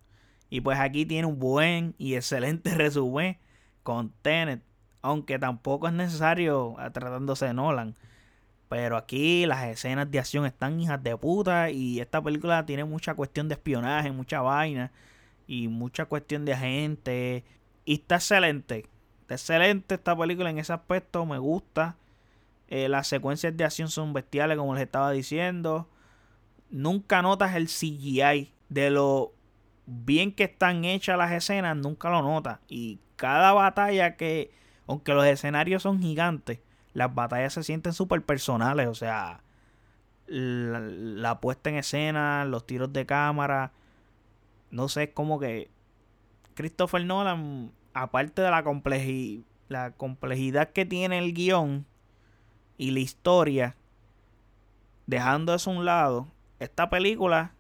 Y 0.51 0.61
pues 0.61 0.79
aquí 0.79 1.07
tiene 1.07 1.27
un 1.27 1.39
buen 1.39 1.95
y 1.97 2.17
excelente 2.17 2.75
resumen 2.75 3.39
con 3.83 4.11
Tenet. 4.21 4.76
Aunque 5.07 5.39
tampoco 5.39 5.87
es 5.89 5.95
necesario 5.95 6.77
tratándose 6.93 7.47
de 7.47 7.55
Nolan. 7.55 7.95
Pero 8.69 8.97
aquí 8.97 9.47
las 9.47 9.65
escenas 9.65 10.11
de 10.11 10.19
acción 10.19 10.47
están 10.47 10.81
hijas 10.81 11.03
de 11.03 11.17
puta. 11.17 11.71
Y 11.71 12.01
esta 12.01 12.23
película 12.23 12.67
tiene 12.67 12.85
mucha 12.85 13.15
cuestión 13.15 13.49
de 13.49 13.55
espionaje, 13.55 14.11
mucha 14.11 14.41
vaina. 14.41 14.93
Y 15.47 15.69
mucha 15.69 16.07
cuestión 16.07 16.45
de 16.45 16.55
agente. 16.55 17.45
Y 17.85 17.95
está 17.95 18.17
excelente. 18.17 18.89
Está 19.23 19.35
excelente 19.35 19.95
esta 19.95 20.17
película 20.17 20.51
en 20.51 20.59
ese 20.59 20.73
aspecto. 20.73 21.25
Me 21.25 21.39
gusta. 21.39 21.97
Eh, 22.69 22.89
las 22.89 23.07
secuencias 23.07 23.57
de 23.57 23.65
acción 23.65 23.89
son 23.89 24.13
bestiales, 24.13 24.59
como 24.59 24.75
les 24.75 24.83
estaba 24.83 25.13
diciendo 25.13 25.89
nunca 26.71 27.23
notas 27.23 27.55
el 27.55 27.69
CGI 27.69 28.53
de 28.69 28.91
lo 28.91 29.33
bien 29.87 30.33
que 30.33 30.45
están 30.45 30.85
hechas 30.85 31.17
las 31.17 31.33
escenas, 31.33 31.77
nunca 31.77 32.11
lo 32.11 32.23
notas. 32.23 32.59
Y 32.69 32.99
cada 33.17 33.53
batalla 33.53 34.17
que, 34.17 34.51
aunque 34.87 35.15
los 35.15 35.25
escenarios 35.27 35.83
son 35.83 36.01
gigantes, 36.01 36.61
las 36.95 37.15
batallas 37.15 37.53
se 37.55 37.63
sienten 37.63 37.93
súper 37.93 38.23
personales. 38.23 38.89
O 38.89 38.95
sea, 38.95 39.41
la, 40.27 41.41
puesta 41.41 41.71
en 41.71 41.77
escena, 41.77 42.45
los 42.45 42.67
tiros 42.67 42.93
de 42.93 43.07
cámara. 43.07 43.73
No 44.71 44.89
sé, 44.89 45.05
es 45.05 45.11
como 45.11 45.39
que 45.39 45.71
Christopher 46.55 47.05
Nolan, 47.05 47.73
aparte 47.95 48.43
de 48.43 48.51
la, 48.51 48.65
la 49.69 49.91
complejidad 49.93 50.71
que 50.71 50.87
tiene 50.87 51.19
el 51.19 51.35
guion 51.35 51.87
y 52.79 52.91
la 52.91 53.01
historia, 53.01 53.77
dejando 55.07 55.55
eso 55.55 55.71
a 55.71 55.75
un 55.75 55.85
lado, 55.85 56.29
esta 56.59 56.91
película 56.91 57.53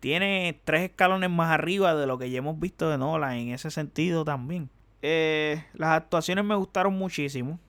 tiene 0.00 0.60
tres 0.64 0.82
escalones 0.82 1.30
más 1.30 1.50
arriba 1.50 1.94
de 1.94 2.06
lo 2.06 2.18
que 2.18 2.30
ya 2.30 2.38
hemos 2.38 2.60
visto 2.60 2.90
de 2.90 2.98
Nolan 2.98 3.36
en 3.36 3.48
ese 3.50 3.70
sentido 3.70 4.24
también. 4.24 4.68
Eh, 5.06 5.62
las 5.74 5.90
actuaciones 5.90 6.46
me 6.46 6.54
gustaron 6.54 6.94
muchísimo. 6.94 7.60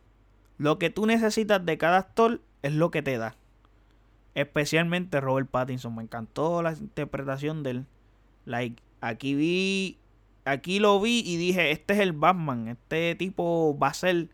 Lo 0.58 0.80
que 0.80 0.90
tú 0.90 1.06
necesitas 1.06 1.66
de 1.66 1.78
cada 1.78 1.98
actor 1.98 2.40
es 2.62 2.72
lo 2.72 2.92
que 2.92 3.02
te 3.02 3.18
da. 3.18 3.36
Especialmente 4.36 5.20
Robert 5.20 5.50
Pattinson. 5.50 5.94
Me 5.94 6.04
encantó 6.04 6.64
la 6.64 6.72
interpretación 6.72 7.62
de 7.62 7.72
él. 7.72 7.86
Like, 8.46 8.82
aquí 9.02 9.36
vi. 9.36 9.98
Aquí 10.46 10.80
lo 10.80 11.02
vi 11.02 11.24
y 11.26 11.36
dije, 11.36 11.72
este 11.72 11.96
es 11.96 12.00
el 12.00 12.14
Batman. 12.14 12.70
Este 12.70 13.16
tipo 13.16 13.78
va 13.78 13.90
a 13.90 13.94
ser 13.94 14.30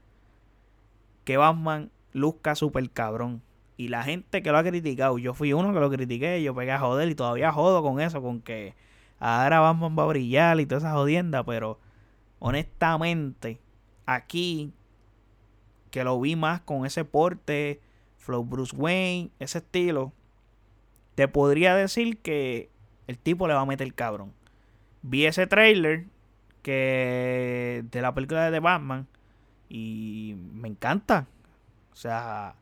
que 1.24 1.38
Batman 1.38 1.90
luzca 2.14 2.54
super 2.54 2.88
cabrón. 2.92 3.42
Y 3.78 3.88
la 3.88 4.04
gente 4.04 4.44
que 4.44 4.52
lo 4.52 4.60
ha 4.60 4.64
criticado, 4.64 5.18
yo 5.18 5.34
fui 5.34 5.54
uno 5.54 5.74
que 5.74 5.80
lo 5.80 5.90
critiqué, 5.90 6.44
yo 6.44 6.54
pegué 6.54 6.74
a 6.74 6.78
joder 6.78 7.10
y 7.10 7.16
todavía 7.16 7.52
jodo 7.52 7.82
con 7.82 8.00
eso, 8.00 8.22
con 8.22 8.42
que 8.42 8.76
ahora 9.20 9.60
Batman 9.60 9.98
va 9.98 10.04
a 10.04 10.08
brillar 10.08 10.60
y 10.60 10.68
toda 10.68 10.78
esa 10.78 10.92
jodienda, 10.92 11.44
pero 11.44 11.80
honestamente, 12.42 13.62
aquí 14.06 14.74
que 15.92 16.04
lo 16.04 16.20
vi 16.20 16.36
más 16.36 16.62
con 16.62 16.86
ese 16.86 17.06
porte, 17.06 17.80
Flow 18.18 18.44
Bruce 18.44 18.76
Wayne, 18.76 19.30
ese 19.40 19.60
estilo, 19.60 20.12
te 21.16 21.28
podría 21.28 21.76
decir 21.76 22.18
que 22.18 22.70
el 23.08 23.18
tipo 23.18 23.48
le 23.48 23.54
va 23.54 23.62
a 23.62 23.66
meter 23.66 23.86
el 23.86 23.94
cabrón. 23.94 24.34
Vi 25.04 25.26
ese 25.26 25.46
trailer 25.48 26.06
que 26.64 27.84
de 27.92 28.02
la 28.02 28.14
película 28.14 28.46
de 28.46 28.52
The 28.52 28.60
Batman 28.60 29.08
y 29.70 30.36
me 30.54 30.68
encanta. 30.68 31.28
O 31.94 31.96
sea, 31.96 32.56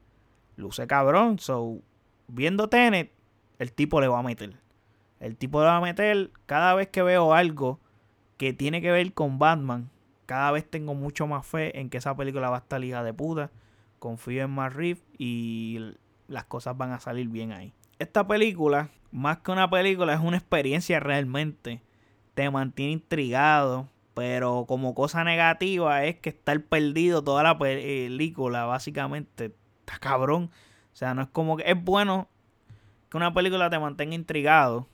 luce 0.58 0.88
cabrón. 0.88 1.40
So, 1.40 1.80
viendo 2.28 2.68
Tenet, 2.68 3.12
el 3.60 3.72
tipo 3.72 4.02
le 4.02 4.08
va 4.08 4.20
a 4.20 4.24
meter. 4.24 4.56
El 5.20 5.38
tipo 5.38 5.62
le 5.62 5.68
va 5.68 5.78
a 5.78 5.82
meter 5.82 6.32
cada 6.46 6.74
vez 6.74 6.88
que 6.90 7.02
veo 7.02 7.34
algo 7.34 7.80
que 8.40 8.54
tiene 8.54 8.82
que 8.82 8.90
ver 8.90 9.14
con 9.14 9.38
Batman. 9.38 9.90
Cada 10.26 10.52
vez 10.52 10.68
tengo 10.68 10.96
mucho 10.96 11.28
más 11.28 11.46
fe 11.46 11.78
en 11.78 11.90
que 11.90 11.98
esa 11.98 12.16
película 12.16 12.50
va 12.50 12.56
a 12.56 12.60
estar 12.60 12.82
hija 12.82 13.04
de 13.04 13.14
puta. 13.14 13.52
Confío 14.00 14.44
en 14.44 14.52
Matt 14.52 14.74
y 15.18 15.94
las 16.30 16.46
cosas 16.46 16.78
van 16.78 16.94
a 16.94 17.02
salir 17.02 17.28
bien 17.28 17.52
ahí. 17.52 17.74
Esta 18.00 18.26
película, 18.26 18.90
más 19.12 19.40
que 19.40 19.52
una 19.52 19.70
película, 19.70 20.14
es 20.14 20.22
una 20.22 20.38
experiencia 20.38 21.02
realmente. 21.02 21.82
Te 22.34 22.50
mantiene 22.50 22.94
intrigado. 22.94 23.90
Pero 24.14 24.66
como 24.68 24.96
cosa 24.96 25.24
negativa 25.24 26.04
es 26.06 26.16
que 26.18 26.30
estar 26.30 26.62
perdido 26.64 27.24
toda 27.24 27.44
la 27.44 27.58
película, 27.58 28.66
básicamente 28.66 29.54
cabrón. 30.00 30.50
O 30.94 30.96
sea, 30.96 31.14
no 31.14 31.22
es 31.22 31.28
como 31.30 31.58
que 31.58 31.70
es 31.70 31.84
bueno 31.84 32.28
que 33.10 33.18
una 33.18 33.34
película 33.34 33.70
te 33.70 33.80
mantenga 33.80 34.16
intrigado. 34.16 34.88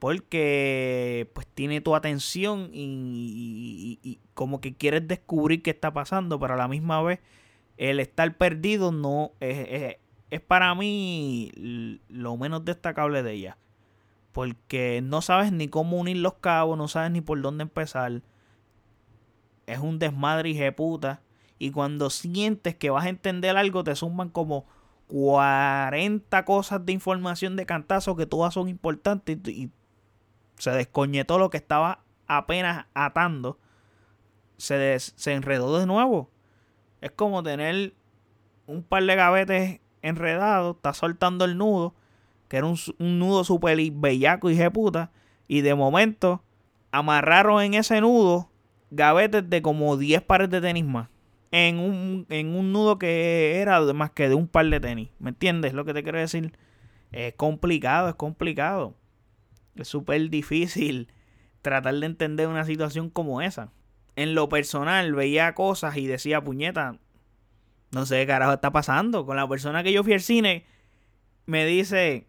Porque 0.00 1.30
pues 1.34 1.46
tiene 1.46 1.80
tu 1.80 1.94
atención 1.94 2.70
y, 2.72 4.18
como 4.34 4.60
que 4.60 4.74
quieres 4.74 5.06
descubrir 5.06 5.62
qué 5.62 5.70
está 5.70 5.92
pasando, 5.92 6.40
pero 6.40 6.54
a 6.54 6.56
la 6.56 6.66
misma 6.66 7.02
vez 7.02 7.20
el 7.76 8.00
estar 8.00 8.36
perdido 8.36 8.90
no 8.92 9.32
es, 9.40 9.98
es 10.30 10.40
para 10.40 10.74
mí 10.74 11.52
lo 12.08 12.36
menos 12.36 12.64
destacable 12.64 13.22
de 13.22 13.32
ella. 13.32 13.58
Porque 14.32 15.00
no 15.02 15.22
sabes 15.22 15.52
ni 15.52 15.68
cómo 15.68 15.98
unir 15.98 16.16
los 16.16 16.34
cabos, 16.34 16.78
no 16.78 16.88
sabes 16.88 17.10
ni 17.10 17.20
por 17.20 17.40
dónde 17.42 17.62
empezar. 17.62 18.22
Es 19.66 19.78
un 19.78 19.98
desmadre 19.98 20.50
y 20.50 20.70
puta. 20.70 21.20
Y 21.58 21.72
cuando 21.72 22.08
sientes 22.08 22.74
que 22.74 22.90
vas 22.90 23.04
a 23.04 23.10
entender 23.10 23.56
algo, 23.56 23.84
te 23.84 23.94
suman 23.94 24.30
como 24.30 24.64
40 25.08 26.44
cosas 26.44 26.86
de 26.86 26.92
información 26.92 27.56
de 27.56 27.66
cantazo 27.66 28.16
que 28.16 28.26
todas 28.26 28.54
son 28.54 28.68
importantes 28.68 29.36
y, 29.46 29.70
se 30.60 30.70
descoñetó 30.70 31.38
lo 31.38 31.50
que 31.50 31.56
estaba 31.56 32.04
apenas 32.26 32.86
atando. 32.94 33.58
Se, 34.56 34.98
se 34.98 35.32
enredó 35.32 35.78
de 35.78 35.86
nuevo. 35.86 36.30
Es 37.00 37.10
como 37.10 37.42
tener 37.42 37.94
un 38.66 38.82
par 38.82 39.02
de 39.04 39.16
gavetes 39.16 39.80
enredados, 40.02 40.76
está 40.76 40.94
soltando 40.94 41.44
el 41.44 41.56
nudo, 41.58 41.94
que 42.48 42.58
era 42.58 42.66
un, 42.66 42.78
nudo 42.98 43.44
súper 43.44 43.78
bellaco 43.90 44.50
y 44.50 44.68
puta, 44.70 45.10
y 45.48 45.62
de 45.62 45.74
momento 45.74 46.42
amarraron 46.92 47.62
en 47.62 47.74
ese 47.74 48.00
nudo 48.00 48.50
gavetes 48.90 49.48
de 49.48 49.62
como 49.62 49.96
10 49.96 50.22
pares 50.22 50.50
de 50.50 50.60
tenis 50.60 50.84
más 50.84 51.08
en 51.50 51.78
un, 51.78 52.26
en 52.28 52.54
un 52.54 52.72
nudo 52.72 52.98
que 52.98 53.60
era 53.60 53.80
más 53.92 54.10
que 54.10 54.28
de 54.28 54.34
un 54.34 54.46
par 54.46 54.66
de 54.66 54.80
tenis. 54.80 55.10
¿Me 55.18 55.30
entiendes 55.30 55.72
lo 55.72 55.84
que 55.84 55.94
te 55.94 56.02
quiero 56.02 56.18
decir? 56.18 56.52
Es 57.12 57.34
complicado, 57.34 58.08
es 58.08 58.14
complicado. 58.14 58.94
Es 59.76 59.88
súper 59.88 60.30
difícil 60.30 61.08
tratar 61.62 61.94
de 61.94 62.06
entender 62.06 62.48
una 62.48 62.64
situación 62.64 63.10
como 63.10 63.42
esa. 63.42 63.72
En 64.16 64.34
lo 64.34 64.48
personal 64.48 65.14
veía 65.14 65.54
cosas 65.54 65.96
y 65.96 66.06
decía, 66.06 66.42
puñeta, 66.42 66.98
no 67.92 68.06
sé 68.06 68.16
qué 68.20 68.26
carajo 68.26 68.52
está 68.52 68.70
pasando. 68.72 69.26
Con 69.26 69.36
la 69.36 69.48
persona 69.48 69.82
que 69.82 69.92
yo 69.92 70.02
fui 70.02 70.14
al 70.14 70.20
cine, 70.20 70.66
me 71.46 71.64
dice, 71.66 72.28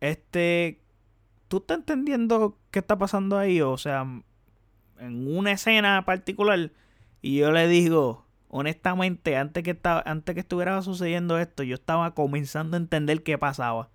este, 0.00 0.82
¿tú 1.48 1.58
estás 1.58 1.78
entendiendo 1.78 2.58
qué 2.70 2.78
está 2.80 2.98
pasando 2.98 3.38
ahí? 3.38 3.60
O 3.60 3.76
sea, 3.76 4.06
en 4.98 5.36
una 5.36 5.52
escena 5.52 6.04
particular 6.04 6.72
y 7.22 7.36
yo 7.38 7.52
le 7.52 7.68
digo, 7.68 8.26
honestamente, 8.48 9.36
antes 9.36 9.62
que, 9.62 9.72
estaba, 9.72 10.02
antes 10.06 10.34
que 10.34 10.40
estuviera 10.40 10.80
sucediendo 10.82 11.38
esto, 11.38 11.62
yo 11.62 11.74
estaba 11.74 12.14
comenzando 12.14 12.76
a 12.76 12.80
entender 12.80 13.22
qué 13.22 13.38
pasaba. 13.38 13.90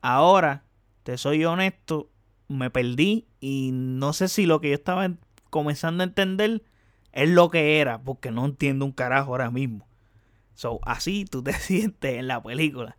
Ahora, 0.00 0.64
te 1.10 1.18
soy 1.18 1.44
honesto, 1.44 2.08
me 2.46 2.70
perdí 2.70 3.26
y 3.40 3.70
no 3.72 4.12
sé 4.12 4.28
si 4.28 4.46
lo 4.46 4.60
que 4.60 4.68
yo 4.68 4.74
estaba 4.74 5.10
comenzando 5.50 6.04
a 6.04 6.06
entender 6.06 6.62
es 7.10 7.28
lo 7.28 7.50
que 7.50 7.80
era, 7.80 8.00
porque 8.00 8.30
no 8.30 8.44
entiendo 8.44 8.84
un 8.84 8.92
carajo 8.92 9.32
ahora 9.32 9.50
mismo. 9.50 9.88
So, 10.54 10.78
así 10.84 11.24
tú 11.24 11.42
te 11.42 11.52
sientes 11.54 12.14
en 12.14 12.28
la 12.28 12.40
película. 12.40 12.96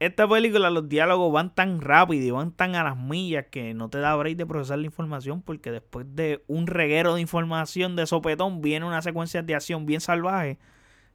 Esta 0.00 0.28
película, 0.28 0.68
los 0.68 0.90
diálogos 0.90 1.32
van 1.32 1.54
tan 1.54 1.80
rápido 1.80 2.26
y 2.26 2.30
van 2.30 2.52
tan 2.52 2.74
a 2.74 2.84
las 2.84 2.98
millas 2.98 3.46
que 3.50 3.72
no 3.72 3.88
te 3.88 4.00
da 4.00 4.14
break 4.14 4.36
de 4.36 4.44
procesar 4.44 4.78
la 4.80 4.84
información 4.84 5.40
porque 5.40 5.70
después 5.70 6.04
de 6.14 6.44
un 6.48 6.66
reguero 6.66 7.14
de 7.14 7.22
información 7.22 7.96
de 7.96 8.06
sopetón 8.06 8.60
viene 8.60 8.84
una 8.84 9.00
secuencia 9.00 9.42
de 9.42 9.54
acción 9.54 9.86
bien 9.86 10.02
salvaje 10.02 10.58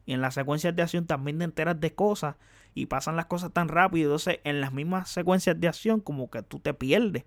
y 0.08 0.14
en 0.14 0.22
las 0.22 0.34
secuencias 0.34 0.76
de 0.76 0.82
acción 0.82 1.06
también 1.06 1.38
te 1.38 1.44
enteras 1.44 1.80
de 1.80 1.94
cosas 1.94 2.38
y 2.74 2.86
pasan 2.86 3.16
las 3.16 3.26
cosas 3.26 3.52
tan 3.52 3.68
rápido. 3.68 4.12
Entonces, 4.12 4.40
en 4.44 4.62
las 4.62 4.74
mismas 4.74 5.10
secuencias 5.10 5.60
de 5.60 5.68
acción, 5.68 6.00
como 6.00 6.30
que 6.30 6.42
tú 6.42 6.60
te 6.60 6.74
pierdes 6.74 7.26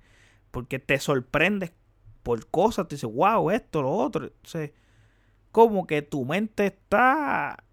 porque 0.50 0.78
te 0.78 0.98
sorprendes 1.00 1.72
por 2.22 2.46
cosas. 2.48 2.86
Te 2.88 2.94
dices, 2.94 3.10
wow, 3.12 3.50
esto, 3.50 3.82
lo 3.82 3.90
otro. 3.92 4.26
Entonces, 4.26 4.70
como 5.50 5.86
que 5.86 6.00
tu 6.02 6.24
mente 6.24 6.66
está. 6.66 7.64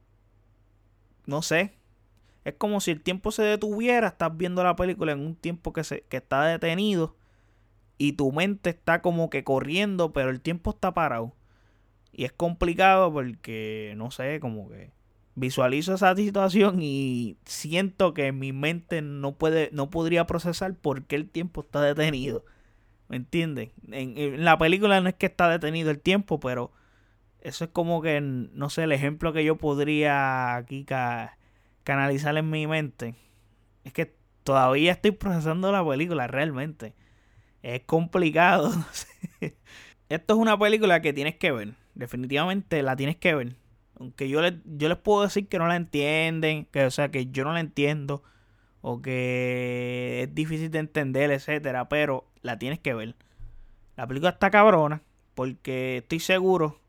No 1.26 1.42
sé. 1.44 1.78
Es 2.44 2.56
como 2.56 2.82
si 2.82 2.92
el 2.92 3.02
tiempo 3.02 3.32
se 3.32 3.44
detuviera. 3.44 4.08
Estás 4.08 4.36
viendo 4.36 4.64
la 4.64 4.76
película 4.76 5.12
en 5.12 5.20
un 5.20 5.36
tiempo 5.36 5.74
que, 5.74 5.84
se, 5.84 6.02
que 6.04 6.18
está 6.18 6.44
detenido. 6.46 7.16
Y 8.00 8.14
tu 8.14 8.32
mente 8.32 8.72
está 8.72 9.04
como 9.04 9.30
que 9.30 9.44
corriendo, 9.44 10.12
pero 10.12 10.32
el 10.32 10.42
tiempo 10.42 10.72
está 10.72 10.92
parado. 10.94 11.36
Y 12.12 12.26
es 12.26 12.32
complicado 12.32 13.14
porque, 13.14 13.94
no 13.96 14.10
sé, 14.10 14.40
como 14.40 14.70
que 14.70 14.92
visualizo 15.36 15.94
esa 15.94 16.16
situación 16.16 16.80
y 16.82 17.38
siento 17.46 18.14
que 18.14 18.32
mi 18.32 18.54
mente 18.54 19.02
no 19.02 19.34
puede, 19.34 19.70
no 19.72 19.90
podría 19.90 20.28
procesar 20.28 20.76
por 20.76 21.04
qué 21.04 21.16
el 21.16 21.30
tiempo 21.30 21.62
está 21.62 21.82
detenido. 21.82 22.46
¿Me 23.08 23.18
entienden? 23.18 23.72
En, 23.92 24.44
la 24.46 24.58
película 24.58 25.02
no 25.02 25.10
es 25.10 25.16
que 25.16 25.26
está 25.26 25.50
detenido 25.50 25.92
el 25.92 26.00
tiempo, 26.00 26.40
pero 26.40 26.72
eso 27.42 27.66
es 27.66 27.72
como 27.72 28.02
que, 28.02 28.22
no 28.22 28.70
sé, 28.70 28.84
el 28.84 28.92
ejemplo 28.92 29.34
que 29.34 29.44
yo 29.44 29.58
podría 29.58 30.56
aquí 30.56 30.86
canalizar 31.84 32.38
en 32.38 32.50
mi 32.50 32.68
mente. 32.68 33.16
Es 33.84 33.94
que 33.94 34.16
todavía 34.44 34.94
estoy 34.94 35.12
procesando 35.12 35.72
la 35.72 35.86
película 35.86 36.28
realmente. 36.28 36.96
Es 37.64 37.82
complicado. 37.84 38.72
No 38.76 38.86
sé. 38.92 39.58
Esto 40.10 40.34
es 40.34 40.40
una 40.40 40.60
película 40.60 41.02
que 41.02 41.14
tienes 41.14 41.36
que 41.38 41.52
ver. 41.52 41.74
Definitivamente 41.96 42.84
la 42.84 42.96
tienes 42.96 43.16
que 43.16 43.34
ver. 43.34 43.56
Aunque 44.02 44.28
yo, 44.28 44.42
le, 44.42 44.60
yo 44.66 44.90
les 44.90 44.98
puedo 44.98 45.22
decir 45.22 45.48
que 45.48 45.60
no 45.60 45.68
la 45.68 45.76
entienden. 45.76 46.66
Que, 46.66 46.86
o 46.86 46.92
sea, 46.92 47.12
que 47.12 47.28
yo 47.28 47.44
no 47.44 47.54
la 47.54 47.60
entiendo. 47.60 48.24
O 48.82 49.02
que 49.02 50.24
es 50.24 50.36
difícil 50.36 50.72
de 50.72 50.80
entender, 50.80 51.32
etcétera. 51.32 51.88
Pero 51.88 52.26
la 52.42 52.58
tienes 52.58 52.80
que 52.80 52.94
ver. 52.94 53.16
La 53.96 54.08
película 54.08 54.32
está 54.32 54.50
cabrona. 54.50 55.02
Porque 55.36 55.98
estoy 55.98 56.20
seguro 56.20 56.82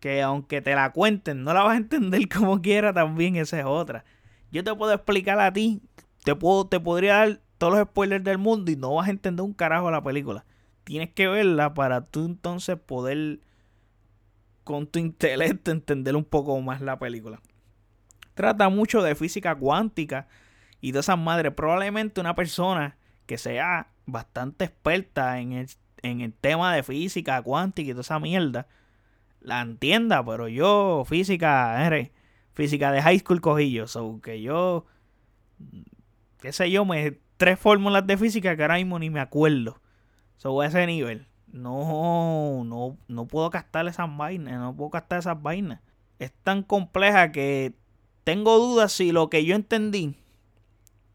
que 0.00 0.22
aunque 0.22 0.62
te 0.62 0.74
la 0.74 0.92
cuenten, 0.92 1.44
no 1.44 1.52
la 1.52 1.62
vas 1.62 1.74
a 1.74 1.76
entender 1.76 2.26
como 2.34 2.60
quiera 2.60 2.92
también, 2.92 3.36
esa 3.36 3.60
es 3.60 3.66
otra. 3.66 4.04
Yo 4.50 4.64
te 4.64 4.74
puedo 4.74 4.92
explicar 4.92 5.38
a 5.38 5.52
ti, 5.52 5.82
te, 6.24 6.34
puedo, 6.34 6.66
te 6.66 6.80
podría 6.80 7.16
dar 7.16 7.40
todos 7.58 7.74
los 7.74 7.82
spoilers 7.82 8.24
del 8.24 8.38
mundo 8.38 8.72
y 8.72 8.76
no 8.76 8.94
vas 8.94 9.08
a 9.08 9.10
entender 9.10 9.44
un 9.44 9.52
carajo 9.52 9.90
la 9.90 10.02
película. 10.02 10.44
Tienes 10.84 11.10
que 11.10 11.28
verla 11.28 11.74
para 11.74 12.06
tú 12.06 12.24
entonces 12.24 12.76
poder 12.78 13.40
con 14.70 14.86
tu 14.86 14.98
intelecto 14.98 15.70
entender 15.70 16.16
un 16.16 16.24
poco 16.24 16.60
más 16.60 16.80
la 16.80 16.98
película. 16.98 17.40
Trata 18.34 18.68
mucho 18.68 19.02
de 19.02 19.14
física 19.14 19.54
cuántica 19.54 20.28
y 20.80 20.92
de 20.92 21.00
esas 21.00 21.18
madres. 21.18 21.52
Probablemente 21.52 22.20
una 22.20 22.34
persona 22.34 22.96
que 23.26 23.38
sea 23.38 23.88
bastante 24.06 24.64
experta 24.64 25.40
en 25.40 25.52
el, 25.52 25.68
en 26.02 26.20
el 26.20 26.32
tema 26.32 26.74
de 26.74 26.82
física 26.82 27.42
cuántica 27.42 27.90
y 27.90 27.92
toda 27.92 28.02
esa 28.02 28.18
mierda 28.18 28.66
la 29.40 29.62
entienda, 29.62 30.24
pero 30.24 30.48
yo 30.48 31.04
física, 31.06 31.90
física 32.52 32.92
de 32.92 33.02
high 33.02 33.18
school 33.18 33.40
cogillo, 33.40 33.86
so 33.86 34.20
que 34.22 34.42
yo, 34.42 34.86
qué 36.40 36.52
sé 36.52 36.70
yo, 36.70 36.84
me 36.84 37.18
tres 37.36 37.58
fórmulas 37.58 38.06
de 38.06 38.18
física 38.18 38.54
que 38.54 38.62
ahora 38.62 38.76
mismo 38.76 38.98
ni 38.98 39.10
me 39.10 39.20
acuerdo. 39.20 39.80
So 40.36 40.60
a 40.60 40.66
ese 40.66 40.86
nivel. 40.86 41.26
No, 41.52 42.62
no, 42.64 42.96
no 43.08 43.26
puedo 43.26 43.50
gastar 43.50 43.86
esas 43.88 44.16
vainas, 44.16 44.58
no 44.58 44.74
puedo 44.74 44.90
gastar 44.90 45.18
esas 45.18 45.40
vainas. 45.42 45.80
Es 46.18 46.32
tan 46.42 46.62
compleja 46.62 47.32
que 47.32 47.74
tengo 48.24 48.58
dudas 48.58 48.92
si 48.92 49.12
lo 49.12 49.30
que 49.30 49.44
yo 49.44 49.54
entendí 49.54 50.16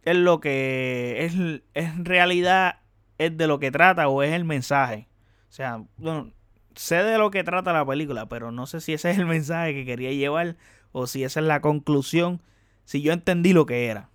es 0.03 0.15
lo 0.15 0.39
que 0.39 1.25
es, 1.25 1.33
en 1.73 2.05
realidad 2.05 2.79
es 3.17 3.35
de 3.37 3.47
lo 3.47 3.59
que 3.59 3.71
trata 3.71 4.07
o 4.07 4.23
es 4.23 4.33
el 4.33 4.45
mensaje. 4.45 5.07
O 5.49 5.51
sea, 5.51 5.83
bueno, 5.97 6.31
sé 6.75 7.03
de 7.03 7.17
lo 7.17 7.31
que 7.31 7.43
trata 7.43 7.73
la 7.73 7.85
película, 7.85 8.27
pero 8.27 8.51
no 8.51 8.67
sé 8.67 8.81
si 8.81 8.93
ese 8.93 9.11
es 9.11 9.17
el 9.17 9.25
mensaje 9.25 9.73
que 9.73 9.85
quería 9.85 10.11
llevar 10.11 10.57
o 10.91 11.07
si 11.07 11.23
esa 11.23 11.39
es 11.39 11.45
la 11.45 11.61
conclusión, 11.61 12.41
si 12.83 13.01
yo 13.01 13.13
entendí 13.13 13.53
lo 13.53 13.65
que 13.65 13.87
era. 13.87 14.09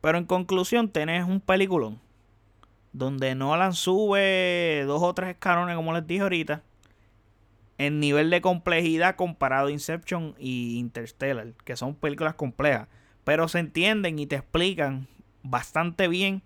Pero 0.00 0.18
en 0.18 0.24
conclusión 0.24 0.88
tenés 0.88 1.24
un 1.24 1.40
peliculón 1.40 2.00
donde 2.92 3.34
Nolan 3.34 3.72
sube 3.72 4.84
dos 4.86 5.02
o 5.02 5.14
tres 5.14 5.30
escalones, 5.30 5.76
como 5.76 5.92
les 5.92 6.06
dije 6.06 6.22
ahorita, 6.22 6.62
en 7.78 8.00
nivel 8.00 8.30
de 8.30 8.40
complejidad 8.40 9.16
comparado 9.16 9.68
a 9.68 9.72
Inception 9.72 10.34
y 10.38 10.78
Interstellar, 10.78 11.54
que 11.64 11.76
son 11.76 11.94
películas 11.94 12.34
complejas, 12.34 12.88
pero 13.24 13.48
se 13.48 13.58
entienden 13.58 14.18
y 14.18 14.26
te 14.26 14.36
explican 14.36 15.08
bastante 15.42 16.08
bien. 16.08 16.42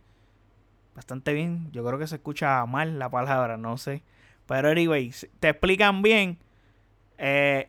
Bastante 0.94 1.32
bien, 1.32 1.70
yo 1.72 1.84
creo 1.84 1.98
que 1.98 2.06
se 2.06 2.16
escucha 2.16 2.64
mal 2.66 2.98
la 3.00 3.10
palabra, 3.10 3.56
no 3.56 3.76
sé 3.78 4.02
pero, 4.46 4.68
anyway, 4.68 5.12
te 5.40 5.48
explican 5.50 6.02
bien 6.02 6.38
eh, 7.18 7.68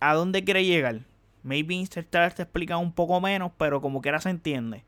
a 0.00 0.14
dónde 0.14 0.44
quiere 0.44 0.64
llegar. 0.64 1.00
Maybe 1.42 1.74
Interstellar 1.74 2.32
te 2.32 2.42
explica 2.42 2.78
un 2.78 2.92
poco 2.92 3.20
menos, 3.20 3.52
pero 3.58 3.80
como 3.80 4.00
quiera 4.00 4.20
se 4.20 4.30
entiende. 4.30 4.84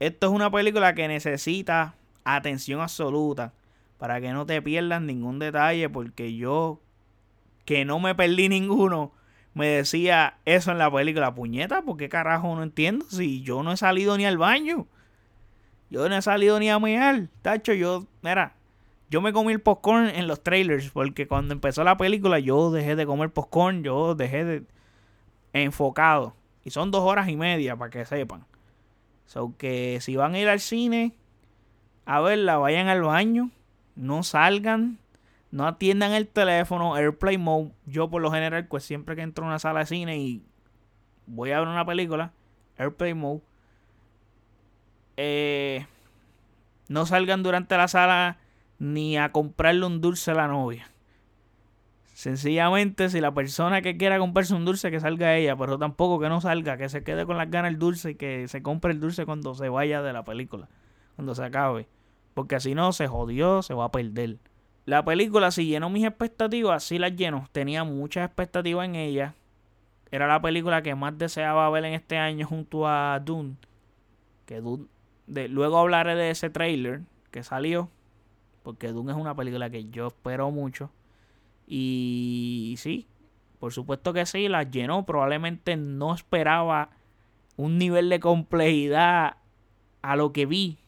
Esto 0.00 0.26
es 0.26 0.32
una 0.32 0.50
película 0.50 0.94
que 0.94 1.08
necesita 1.08 1.94
atención 2.24 2.80
absoluta 2.80 3.52
para 3.98 4.20
que 4.20 4.32
no 4.32 4.44
te 4.44 4.60
pierdas 4.60 5.00
ningún 5.02 5.38
detalle, 5.38 5.88
porque 5.88 6.34
yo, 6.36 6.80
que 7.64 7.84
no 7.84 8.00
me 8.00 8.14
perdí 8.14 8.48
ninguno, 8.48 9.12
me 9.54 9.68
decía 9.68 10.38
eso 10.44 10.72
en 10.72 10.78
la 10.78 10.90
película. 10.90 11.34
Puñeta, 11.34 11.82
¿por 11.82 11.96
qué 11.96 12.08
carajo 12.08 12.54
no 12.54 12.62
entiendo? 12.62 13.06
Si 13.08 13.42
yo 13.42 13.62
no 13.62 13.72
he 13.72 13.76
salido 13.76 14.18
ni 14.18 14.26
al 14.26 14.36
baño. 14.36 14.86
Yo 15.90 16.08
no 16.08 16.16
he 16.16 16.22
salido 16.22 16.58
ni 16.58 16.68
a 16.70 16.78
mear. 16.80 17.28
Tacho, 17.40 17.72
yo, 17.72 18.06
mira, 18.20 18.56
yo 19.10 19.20
me 19.20 19.32
comí 19.32 19.52
el 19.52 19.60
popcorn 19.60 20.08
en 20.08 20.26
los 20.26 20.42
trailers 20.42 20.90
porque 20.90 21.28
cuando 21.28 21.54
empezó 21.54 21.84
la 21.84 21.96
película 21.96 22.40
yo 22.40 22.72
dejé 22.72 22.96
de 22.96 23.06
comer 23.06 23.30
popcorn, 23.30 23.84
yo 23.84 24.16
dejé 24.16 24.44
de 24.44 24.64
enfocado. 25.52 26.34
Y 26.64 26.70
son 26.70 26.90
dos 26.90 27.02
horas 27.02 27.28
y 27.28 27.36
media 27.36 27.76
para 27.76 27.90
que 27.90 28.04
sepan. 28.04 28.44
So 29.26 29.54
que 29.56 29.98
si 30.00 30.16
van 30.16 30.34
a 30.34 30.38
ir 30.38 30.48
al 30.48 30.60
cine 30.60 31.14
a 32.06 32.20
verla, 32.20 32.58
vayan 32.58 32.88
al 32.88 33.02
baño, 33.02 33.50
no 33.96 34.22
salgan, 34.22 34.98
no 35.50 35.66
atiendan 35.66 36.12
el 36.12 36.28
teléfono, 36.28 36.94
Airplay 36.94 37.38
Mode. 37.38 37.72
Yo 37.86 38.10
por 38.10 38.22
lo 38.22 38.30
general, 38.30 38.66
pues 38.66 38.84
siempre 38.84 39.16
que 39.16 39.22
entro 39.22 39.44
a 39.44 39.48
una 39.48 39.58
sala 39.58 39.80
de 39.80 39.86
cine 39.86 40.18
y 40.18 40.42
voy 41.26 41.52
a 41.52 41.60
ver 41.60 41.68
una 41.68 41.86
película, 41.86 42.32
Airplay 42.76 43.14
Mode. 43.14 43.40
Eh, 45.16 45.86
no 46.88 47.06
salgan 47.06 47.42
durante 47.42 47.76
la 47.76 47.88
sala 47.88 48.38
ni 48.78 49.16
a 49.16 49.32
comprarle 49.32 49.86
un 49.86 50.00
dulce 50.00 50.32
a 50.32 50.34
la 50.34 50.48
novia. 50.48 50.90
Sencillamente, 52.14 53.08
si 53.08 53.20
la 53.20 53.34
persona 53.34 53.82
que 53.82 53.96
quiera 53.96 54.20
comprarse 54.20 54.54
un 54.54 54.64
dulce, 54.64 54.92
que 54.92 55.00
salga 55.00 55.34
ella, 55.34 55.56
pero 55.56 55.78
tampoco 55.78 56.20
que 56.20 56.28
no 56.28 56.40
salga, 56.40 56.76
que 56.76 56.88
se 56.88 57.02
quede 57.02 57.26
con 57.26 57.36
las 57.36 57.50
ganas 57.50 57.72
el 57.72 57.78
dulce 57.80 58.12
y 58.12 58.14
que 58.14 58.46
se 58.46 58.62
compre 58.62 58.92
el 58.92 59.00
dulce 59.00 59.26
cuando 59.26 59.52
se 59.56 59.68
vaya 59.68 60.00
de 60.00 60.12
la 60.12 60.24
película, 60.24 60.68
cuando 61.16 61.34
se 61.34 61.42
acabe. 61.42 61.88
Porque 62.32 62.60
si 62.60 62.76
no, 62.76 62.92
se 62.92 63.08
jodió, 63.08 63.62
se 63.62 63.74
va 63.74 63.86
a 63.86 63.90
perder. 63.90 64.38
La 64.86 65.04
película, 65.04 65.50
si 65.50 65.66
llenó 65.66 65.90
mis 65.90 66.04
expectativas, 66.04 66.84
sí 66.84 67.00
las 67.00 67.16
llenó. 67.16 67.48
Tenía 67.50 67.82
muchas 67.82 68.26
expectativas 68.26 68.84
en 68.84 68.94
ella. 68.94 69.34
Era 70.12 70.28
la 70.28 70.40
película 70.40 70.82
que 70.82 70.94
más 70.94 71.18
deseaba 71.18 71.68
ver 71.70 71.84
en 71.84 71.94
este 71.94 72.16
año 72.16 72.46
junto 72.46 72.86
a 72.86 73.18
Dune. 73.18 73.56
Que 74.46 74.60
Dune 74.60 74.86
de, 75.26 75.48
luego 75.48 75.78
hablaré 75.78 76.14
de 76.14 76.30
ese 76.30 76.48
trailer 76.48 77.00
que 77.32 77.42
salió. 77.42 77.90
Porque 78.62 78.92
Dune 78.92 79.10
es 79.10 79.18
una 79.18 79.34
película 79.34 79.68
que 79.68 79.90
yo 79.90 80.06
espero 80.06 80.52
mucho. 80.52 80.90
Y 81.66 82.74
sí, 82.78 83.06
por 83.58 83.72
supuesto 83.72 84.12
que 84.12 84.26
sí, 84.26 84.48
la 84.48 84.64
llenó. 84.64 85.06
Probablemente 85.06 85.76
no 85.76 86.14
esperaba 86.14 86.90
un 87.56 87.78
nivel 87.78 88.08
de 88.08 88.20
complejidad 88.20 89.36
a 90.02 90.16
lo 90.16 90.32
que 90.32 90.46
vi. 90.46 90.78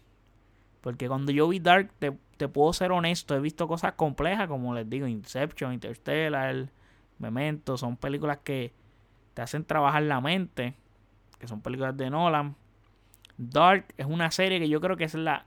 Porque 0.81 1.09
cuando 1.09 1.33
yo 1.33 1.49
vi 1.49 1.59
Dark, 1.59 1.93
te, 1.99 2.49
puedo 2.49 2.73
ser 2.73 2.93
honesto, 2.93 3.35
he 3.35 3.41
visto 3.41 3.67
cosas 3.67 3.95
complejas, 3.95 4.47
como 4.47 4.75
les 4.75 4.89
digo, 4.89 5.07
Inception, 5.07 5.73
Interstellar, 5.73 6.71
Memento, 7.19 7.77
son 7.77 7.97
películas 7.97 8.39
que 8.45 8.73
te 9.35 9.43
hacen 9.43 9.65
trabajar 9.65 10.03
la 10.03 10.21
mente, 10.21 10.75
que 11.39 11.49
son 11.49 11.61
películas 11.61 11.97
de 11.97 12.11
Nolan. 12.11 12.55
Dark 13.39 13.87
es 13.97 14.07
una 14.07 14.31
serie 14.31 14.61
que 14.61 14.69
yo 14.69 14.81
creo 14.81 14.97
que 14.97 15.05
es 15.05 15.15
la 15.15 15.47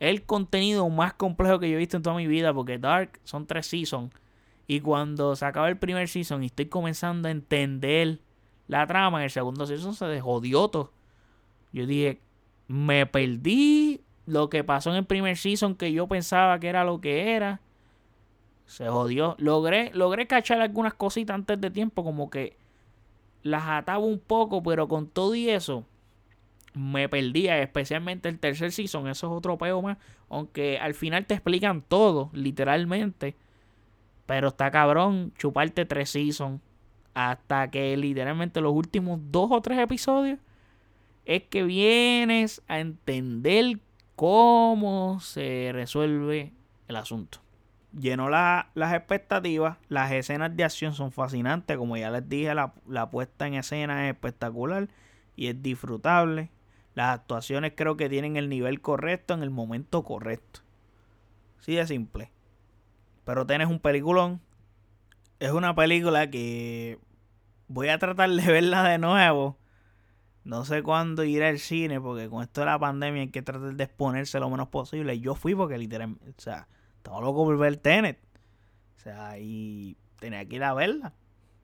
el 0.00 0.24
contenido 0.24 0.88
más 0.88 1.14
complejo 1.14 1.58
que 1.58 1.68
yo 1.68 1.76
he 1.76 1.78
visto 1.78 1.96
en 1.96 2.02
toda 2.02 2.16
mi 2.16 2.26
vida, 2.26 2.54
porque 2.54 2.78
Dark 2.78 3.18
son 3.24 3.46
tres 3.46 3.66
seasons. 3.66 4.12
Y 4.68 4.80
cuando 4.80 5.34
se 5.34 5.46
acaba 5.46 5.68
el 5.68 5.78
primer 5.78 6.08
season 6.08 6.42
y 6.42 6.46
estoy 6.46 6.66
comenzando 6.66 7.26
a 7.26 7.30
entender 7.30 8.20
la 8.68 8.86
trama, 8.86 9.18
en 9.18 9.24
el 9.24 9.30
segundo 9.30 9.66
season 9.66 9.94
se 9.94 10.04
desjodió 10.04 10.68
todo. 10.68 10.92
Yo 11.72 11.86
dije, 11.86 12.20
me 12.68 13.06
perdí 13.06 14.02
lo 14.26 14.50
que 14.50 14.62
pasó 14.62 14.90
en 14.90 14.96
el 14.96 15.06
primer 15.06 15.38
season 15.38 15.74
que 15.74 15.90
yo 15.90 16.06
pensaba 16.06 16.60
que 16.60 16.68
era 16.68 16.84
lo 16.84 17.00
que 17.00 17.32
era. 17.32 17.60
Se 18.66 18.86
jodió. 18.88 19.36
Logré, 19.38 19.90
logré 19.94 20.26
cachar 20.26 20.60
algunas 20.60 20.92
cositas 20.92 21.34
antes 21.34 21.58
de 21.58 21.70
tiempo, 21.70 22.04
como 22.04 22.28
que 22.28 22.58
las 23.42 23.64
ataba 23.66 24.04
un 24.04 24.18
poco, 24.18 24.62
pero 24.62 24.86
con 24.86 25.08
todo 25.08 25.34
y 25.34 25.48
eso, 25.48 25.86
me 26.74 27.08
perdía, 27.08 27.62
especialmente 27.62 28.28
el 28.28 28.38
tercer 28.38 28.70
season, 28.70 29.08
eso 29.08 29.28
es 29.28 29.32
otro 29.32 29.56
peo 29.56 29.80
más, 29.80 29.96
aunque 30.28 30.78
al 30.78 30.92
final 30.92 31.24
te 31.24 31.32
explican 31.32 31.80
todo, 31.80 32.28
literalmente, 32.34 33.34
pero 34.28 34.48
está 34.48 34.70
cabrón 34.70 35.32
chuparte 35.38 35.86
tres 35.86 36.10
seasons 36.10 36.60
hasta 37.14 37.70
que 37.70 37.96
literalmente 37.96 38.60
los 38.60 38.74
últimos 38.74 39.18
dos 39.30 39.48
o 39.50 39.62
tres 39.62 39.78
episodios 39.78 40.38
es 41.24 41.44
que 41.44 41.62
vienes 41.62 42.60
a 42.68 42.78
entender 42.78 43.78
cómo 44.16 45.18
se 45.20 45.70
resuelve 45.72 46.52
el 46.88 46.96
asunto. 46.96 47.38
Llenó 47.98 48.28
las 48.28 48.66
expectativas, 48.92 49.78
las 49.88 50.12
escenas 50.12 50.54
de 50.54 50.64
acción 50.64 50.92
son 50.92 51.10
fascinantes, 51.10 51.78
como 51.78 51.96
ya 51.96 52.10
les 52.10 52.28
dije, 52.28 52.54
la, 52.54 52.74
la 52.86 53.08
puesta 53.08 53.46
en 53.46 53.54
escena 53.54 54.06
es 54.06 54.14
espectacular 54.14 54.88
y 55.36 55.46
es 55.46 55.62
disfrutable. 55.62 56.50
Las 56.94 57.14
actuaciones 57.14 57.72
creo 57.74 57.96
que 57.96 58.10
tienen 58.10 58.36
el 58.36 58.50
nivel 58.50 58.82
correcto 58.82 59.32
en 59.32 59.42
el 59.42 59.50
momento 59.50 60.04
correcto. 60.04 60.60
Sí 61.60 61.76
de 61.76 61.86
simple. 61.86 62.30
Pero 63.28 63.46
tienes 63.46 63.68
un 63.68 63.78
peliculón. 63.78 64.40
Es 65.38 65.50
una 65.50 65.74
película 65.74 66.30
que 66.30 66.98
voy 67.66 67.88
a 67.88 67.98
tratar 67.98 68.30
de 68.30 68.42
verla 68.50 68.88
de 68.88 68.96
nuevo. 68.96 69.58
No 70.44 70.64
sé 70.64 70.82
cuándo 70.82 71.24
ir 71.24 71.42
al 71.42 71.58
cine, 71.58 72.00
porque 72.00 72.30
con 72.30 72.42
esto 72.42 72.62
de 72.62 72.64
la 72.68 72.78
pandemia 72.78 73.20
hay 73.20 73.28
que 73.28 73.42
tratar 73.42 73.74
de 73.74 73.84
exponerse 73.84 74.40
lo 74.40 74.48
menos 74.48 74.68
posible. 74.68 75.20
Yo 75.20 75.34
fui 75.34 75.54
porque 75.54 75.76
literalmente, 75.76 76.30
o 76.30 76.40
sea, 76.40 76.68
estaba 76.96 77.20
loco 77.20 77.44
por 77.44 77.58
ver 77.58 77.76
Tenet. 77.76 78.18
O 78.96 79.00
sea, 79.00 79.38
y 79.38 79.98
tenía 80.18 80.48
que 80.48 80.56
ir 80.56 80.64
a 80.64 80.72
verla. 80.72 81.12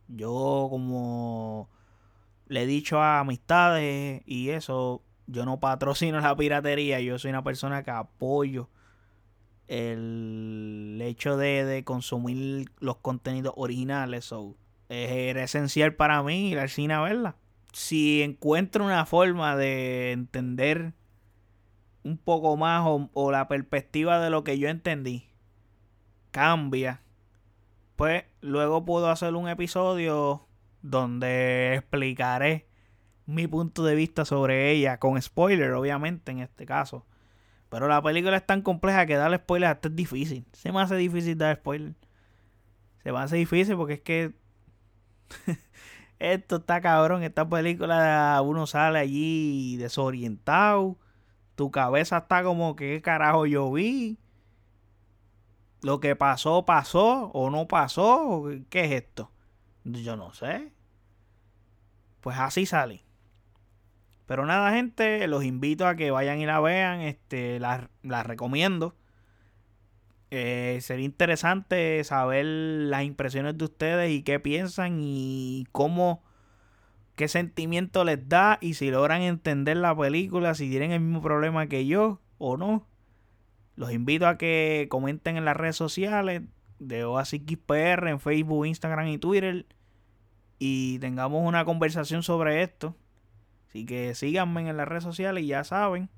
Yo 0.09 0.66
como 0.68 1.70
le 2.46 2.64
he 2.64 2.66
dicho 2.66 3.00
a 3.00 3.20
amistades 3.20 4.20
y 4.27 4.50
eso, 4.50 5.03
yo 5.27 5.46
no 5.46 5.61
patrocino 5.61 6.20
la 6.20 6.37
piratería, 6.37 7.00
yo 7.00 7.18
soy 7.18 7.31
una 7.31 7.42
persona 7.42 7.83
que 7.83 7.90
apoyo 7.90 8.68
el 9.68 10.98
hecho 11.03 11.37
de, 11.37 11.83
consumir 11.85 12.70
los 12.81 12.96
contenidos 12.96 13.55
originales. 13.57 14.27
So, 14.27 14.57
era 14.88 15.42
esencial 15.42 15.94
para 15.94 16.22
mí 16.22 16.50
ir 16.50 16.59
al 16.59 16.68
cine 16.68 16.94
a 16.94 17.00
verla. 17.00 17.37
Si 17.72 18.22
encuentro 18.22 18.85
una 18.85 19.07
forma 19.07 19.57
de 19.57 20.12
entender 20.12 20.92
un 22.05 22.18
poco 22.18 22.57
más 22.57 22.83
o, 22.87 23.11
o 23.14 23.33
la 23.33 23.48
perspectiva 23.48 24.20
de 24.20 24.31
lo 24.31 24.44
que 24.44 24.59
yo 24.59 24.68
entendí 24.68 25.29
cambia, 26.31 27.00
pues 27.96 28.24
luego 28.40 28.85
puedo 28.85 29.11
hacer 29.11 29.35
un 29.35 29.48
episodio 29.48 30.46
donde 30.83 31.74
explicaré 31.77 32.66
mi 33.27 33.46
punto 33.46 33.85
de 33.85 33.94
vista 33.94 34.24
sobre 34.24 34.70
ella, 34.70 34.98
con 34.98 35.20
spoiler, 35.20 35.72
obviamente, 35.72 36.33
en 36.33 36.40
este 36.40 36.66
caso. 36.66 37.07
Pero 37.75 37.89
la 37.89 38.01
película 38.01 38.37
es 38.37 38.47
tan 38.47 38.63
compleja 38.63 39.05
que 39.05 39.17
darle 39.17 39.39
spoiler 39.39 39.69
hasta 39.69 39.89
es 39.89 39.97
difícil. 39.97 40.47
Se 40.53 40.71
me 40.71 40.81
hace 40.81 40.95
difícil 40.95 41.37
dar 41.37 41.57
spoiler. 41.57 41.95
Se 43.03 43.11
me 43.11 43.19
hace 43.19 43.35
difícil 43.35 43.75
porque 43.75 43.95
es 43.95 44.01
que. 44.01 44.33
esto 46.21 46.57
está 46.59 46.81
cabrón. 46.81 47.25
Esta 47.25 47.49
película 47.49 48.41
uno 48.45 48.69
sale 48.69 49.01
allí 49.01 49.77
desorientado. 49.77 50.97
Tu 51.57 51.73
cabeza 51.73 52.19
está 52.19 52.45
como 52.45 52.77
que 52.77 53.03
carajo 53.03 53.45
yo 53.45 53.73
vi. 53.73 54.19
Lo 55.83 55.99
que 55.99 56.15
pasó, 56.15 56.65
pasó 56.65 57.33
o 57.33 57.51
no 57.51 57.67
pasó. 57.67 58.45
¿Qué 58.71 58.85
es 58.85 58.93
esto? 58.93 59.33
Yo 59.83 60.15
no 60.15 60.33
sé. 60.33 60.73
Pues 62.21 62.39
así 62.39 62.67
sale. 62.67 63.04
Pero 64.27 64.47
nada, 64.47 64.73
gente, 64.73 65.27
los 65.29 65.45
invito 65.45 65.87
a 65.87 65.97
que 65.97 66.11
vayan 66.11 66.41
y 66.41 66.47
la 66.47 66.61
vean. 66.61 67.01
Este, 67.01 67.61
la, 67.61 67.89
recomiendo. 68.23 68.97
Eh, 70.31 70.79
sería 70.81 71.05
interesante 71.05 72.03
saber 72.05 72.45
las 72.45 73.05
impresiones 73.05 73.57
de 73.57 73.65
ustedes 73.65 74.11
y 74.11 74.23
qué 74.23 74.41
piensan 74.41 74.99
y 75.01 75.67
cómo, 75.71 76.25
qué 77.15 77.29
sentimiento 77.29 78.05
les 78.05 78.29
da 78.29 78.59
y 78.61 78.75
si 78.75 78.91
logran 78.91 79.23
entender 79.23 79.77
la 79.77 79.97
película, 79.97 80.55
si 80.55 80.69
tienen 80.71 80.91
el 80.91 81.01
mismo 81.01 81.23
problema 81.23 81.69
que 81.69 81.87
yo 81.87 82.21
o 82.39 82.57
no. 82.57 82.87
Los 83.77 83.93
invito 83.93 84.27
a 84.27 84.39
que 84.39 84.87
comenten 84.91 85.37
en 85.37 85.45
las 85.45 85.57
redes 85.57 85.77
sociales 85.77 86.43
de 86.79 87.05
OASIXPR 87.05 88.09
en 88.09 88.21
Facebook, 88.21 88.67
Instagram 88.67 89.09
y 89.09 89.19
Twitter 89.19 89.67
y 90.59 90.99
tengamos 90.99 91.47
una 91.47 91.65
conversación 91.65 92.23
sobre 92.23 92.63
esto. 92.63 92.97
Así 93.75 93.87
que 93.87 94.15
síganme 94.15 94.71
en 94.71 94.77
las 94.77 94.87
redes 94.87 95.03
sociales 95.03 95.43
y 95.43 95.49
ya 95.49 95.65
saben. 95.65 96.09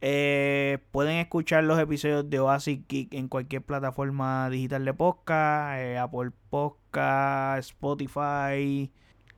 Eh, 0.00 0.78
pueden 0.92 1.16
escuchar 1.16 1.64
los 1.64 1.76
episodios 1.80 2.30
de 2.30 2.38
Oasis 2.38 2.86
Geek 2.86 3.14
en 3.14 3.26
cualquier 3.26 3.62
plataforma 3.62 4.48
digital 4.48 4.84
de 4.84 4.94
podcast, 4.94 5.80
eh, 5.80 5.98
Apple 5.98 6.30
Podcast, 6.50 7.70
Spotify. 7.70 8.92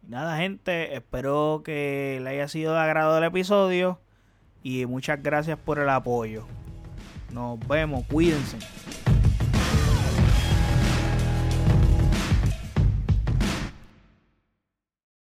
Nada, 0.06 0.36
gente, 0.36 0.94
espero 0.94 1.62
que 1.64 2.20
le 2.22 2.28
haya 2.28 2.46
sido 2.46 2.74
de 2.74 2.80
agrado 2.80 3.16
el 3.16 3.24
episodio 3.24 3.98
y 4.62 4.84
muchas 4.84 5.22
gracias 5.22 5.58
por 5.58 5.78
el 5.78 5.88
apoyo. 5.88 6.44
Nos 7.32 7.58
vemos, 7.66 8.04
cuídense. 8.04 8.58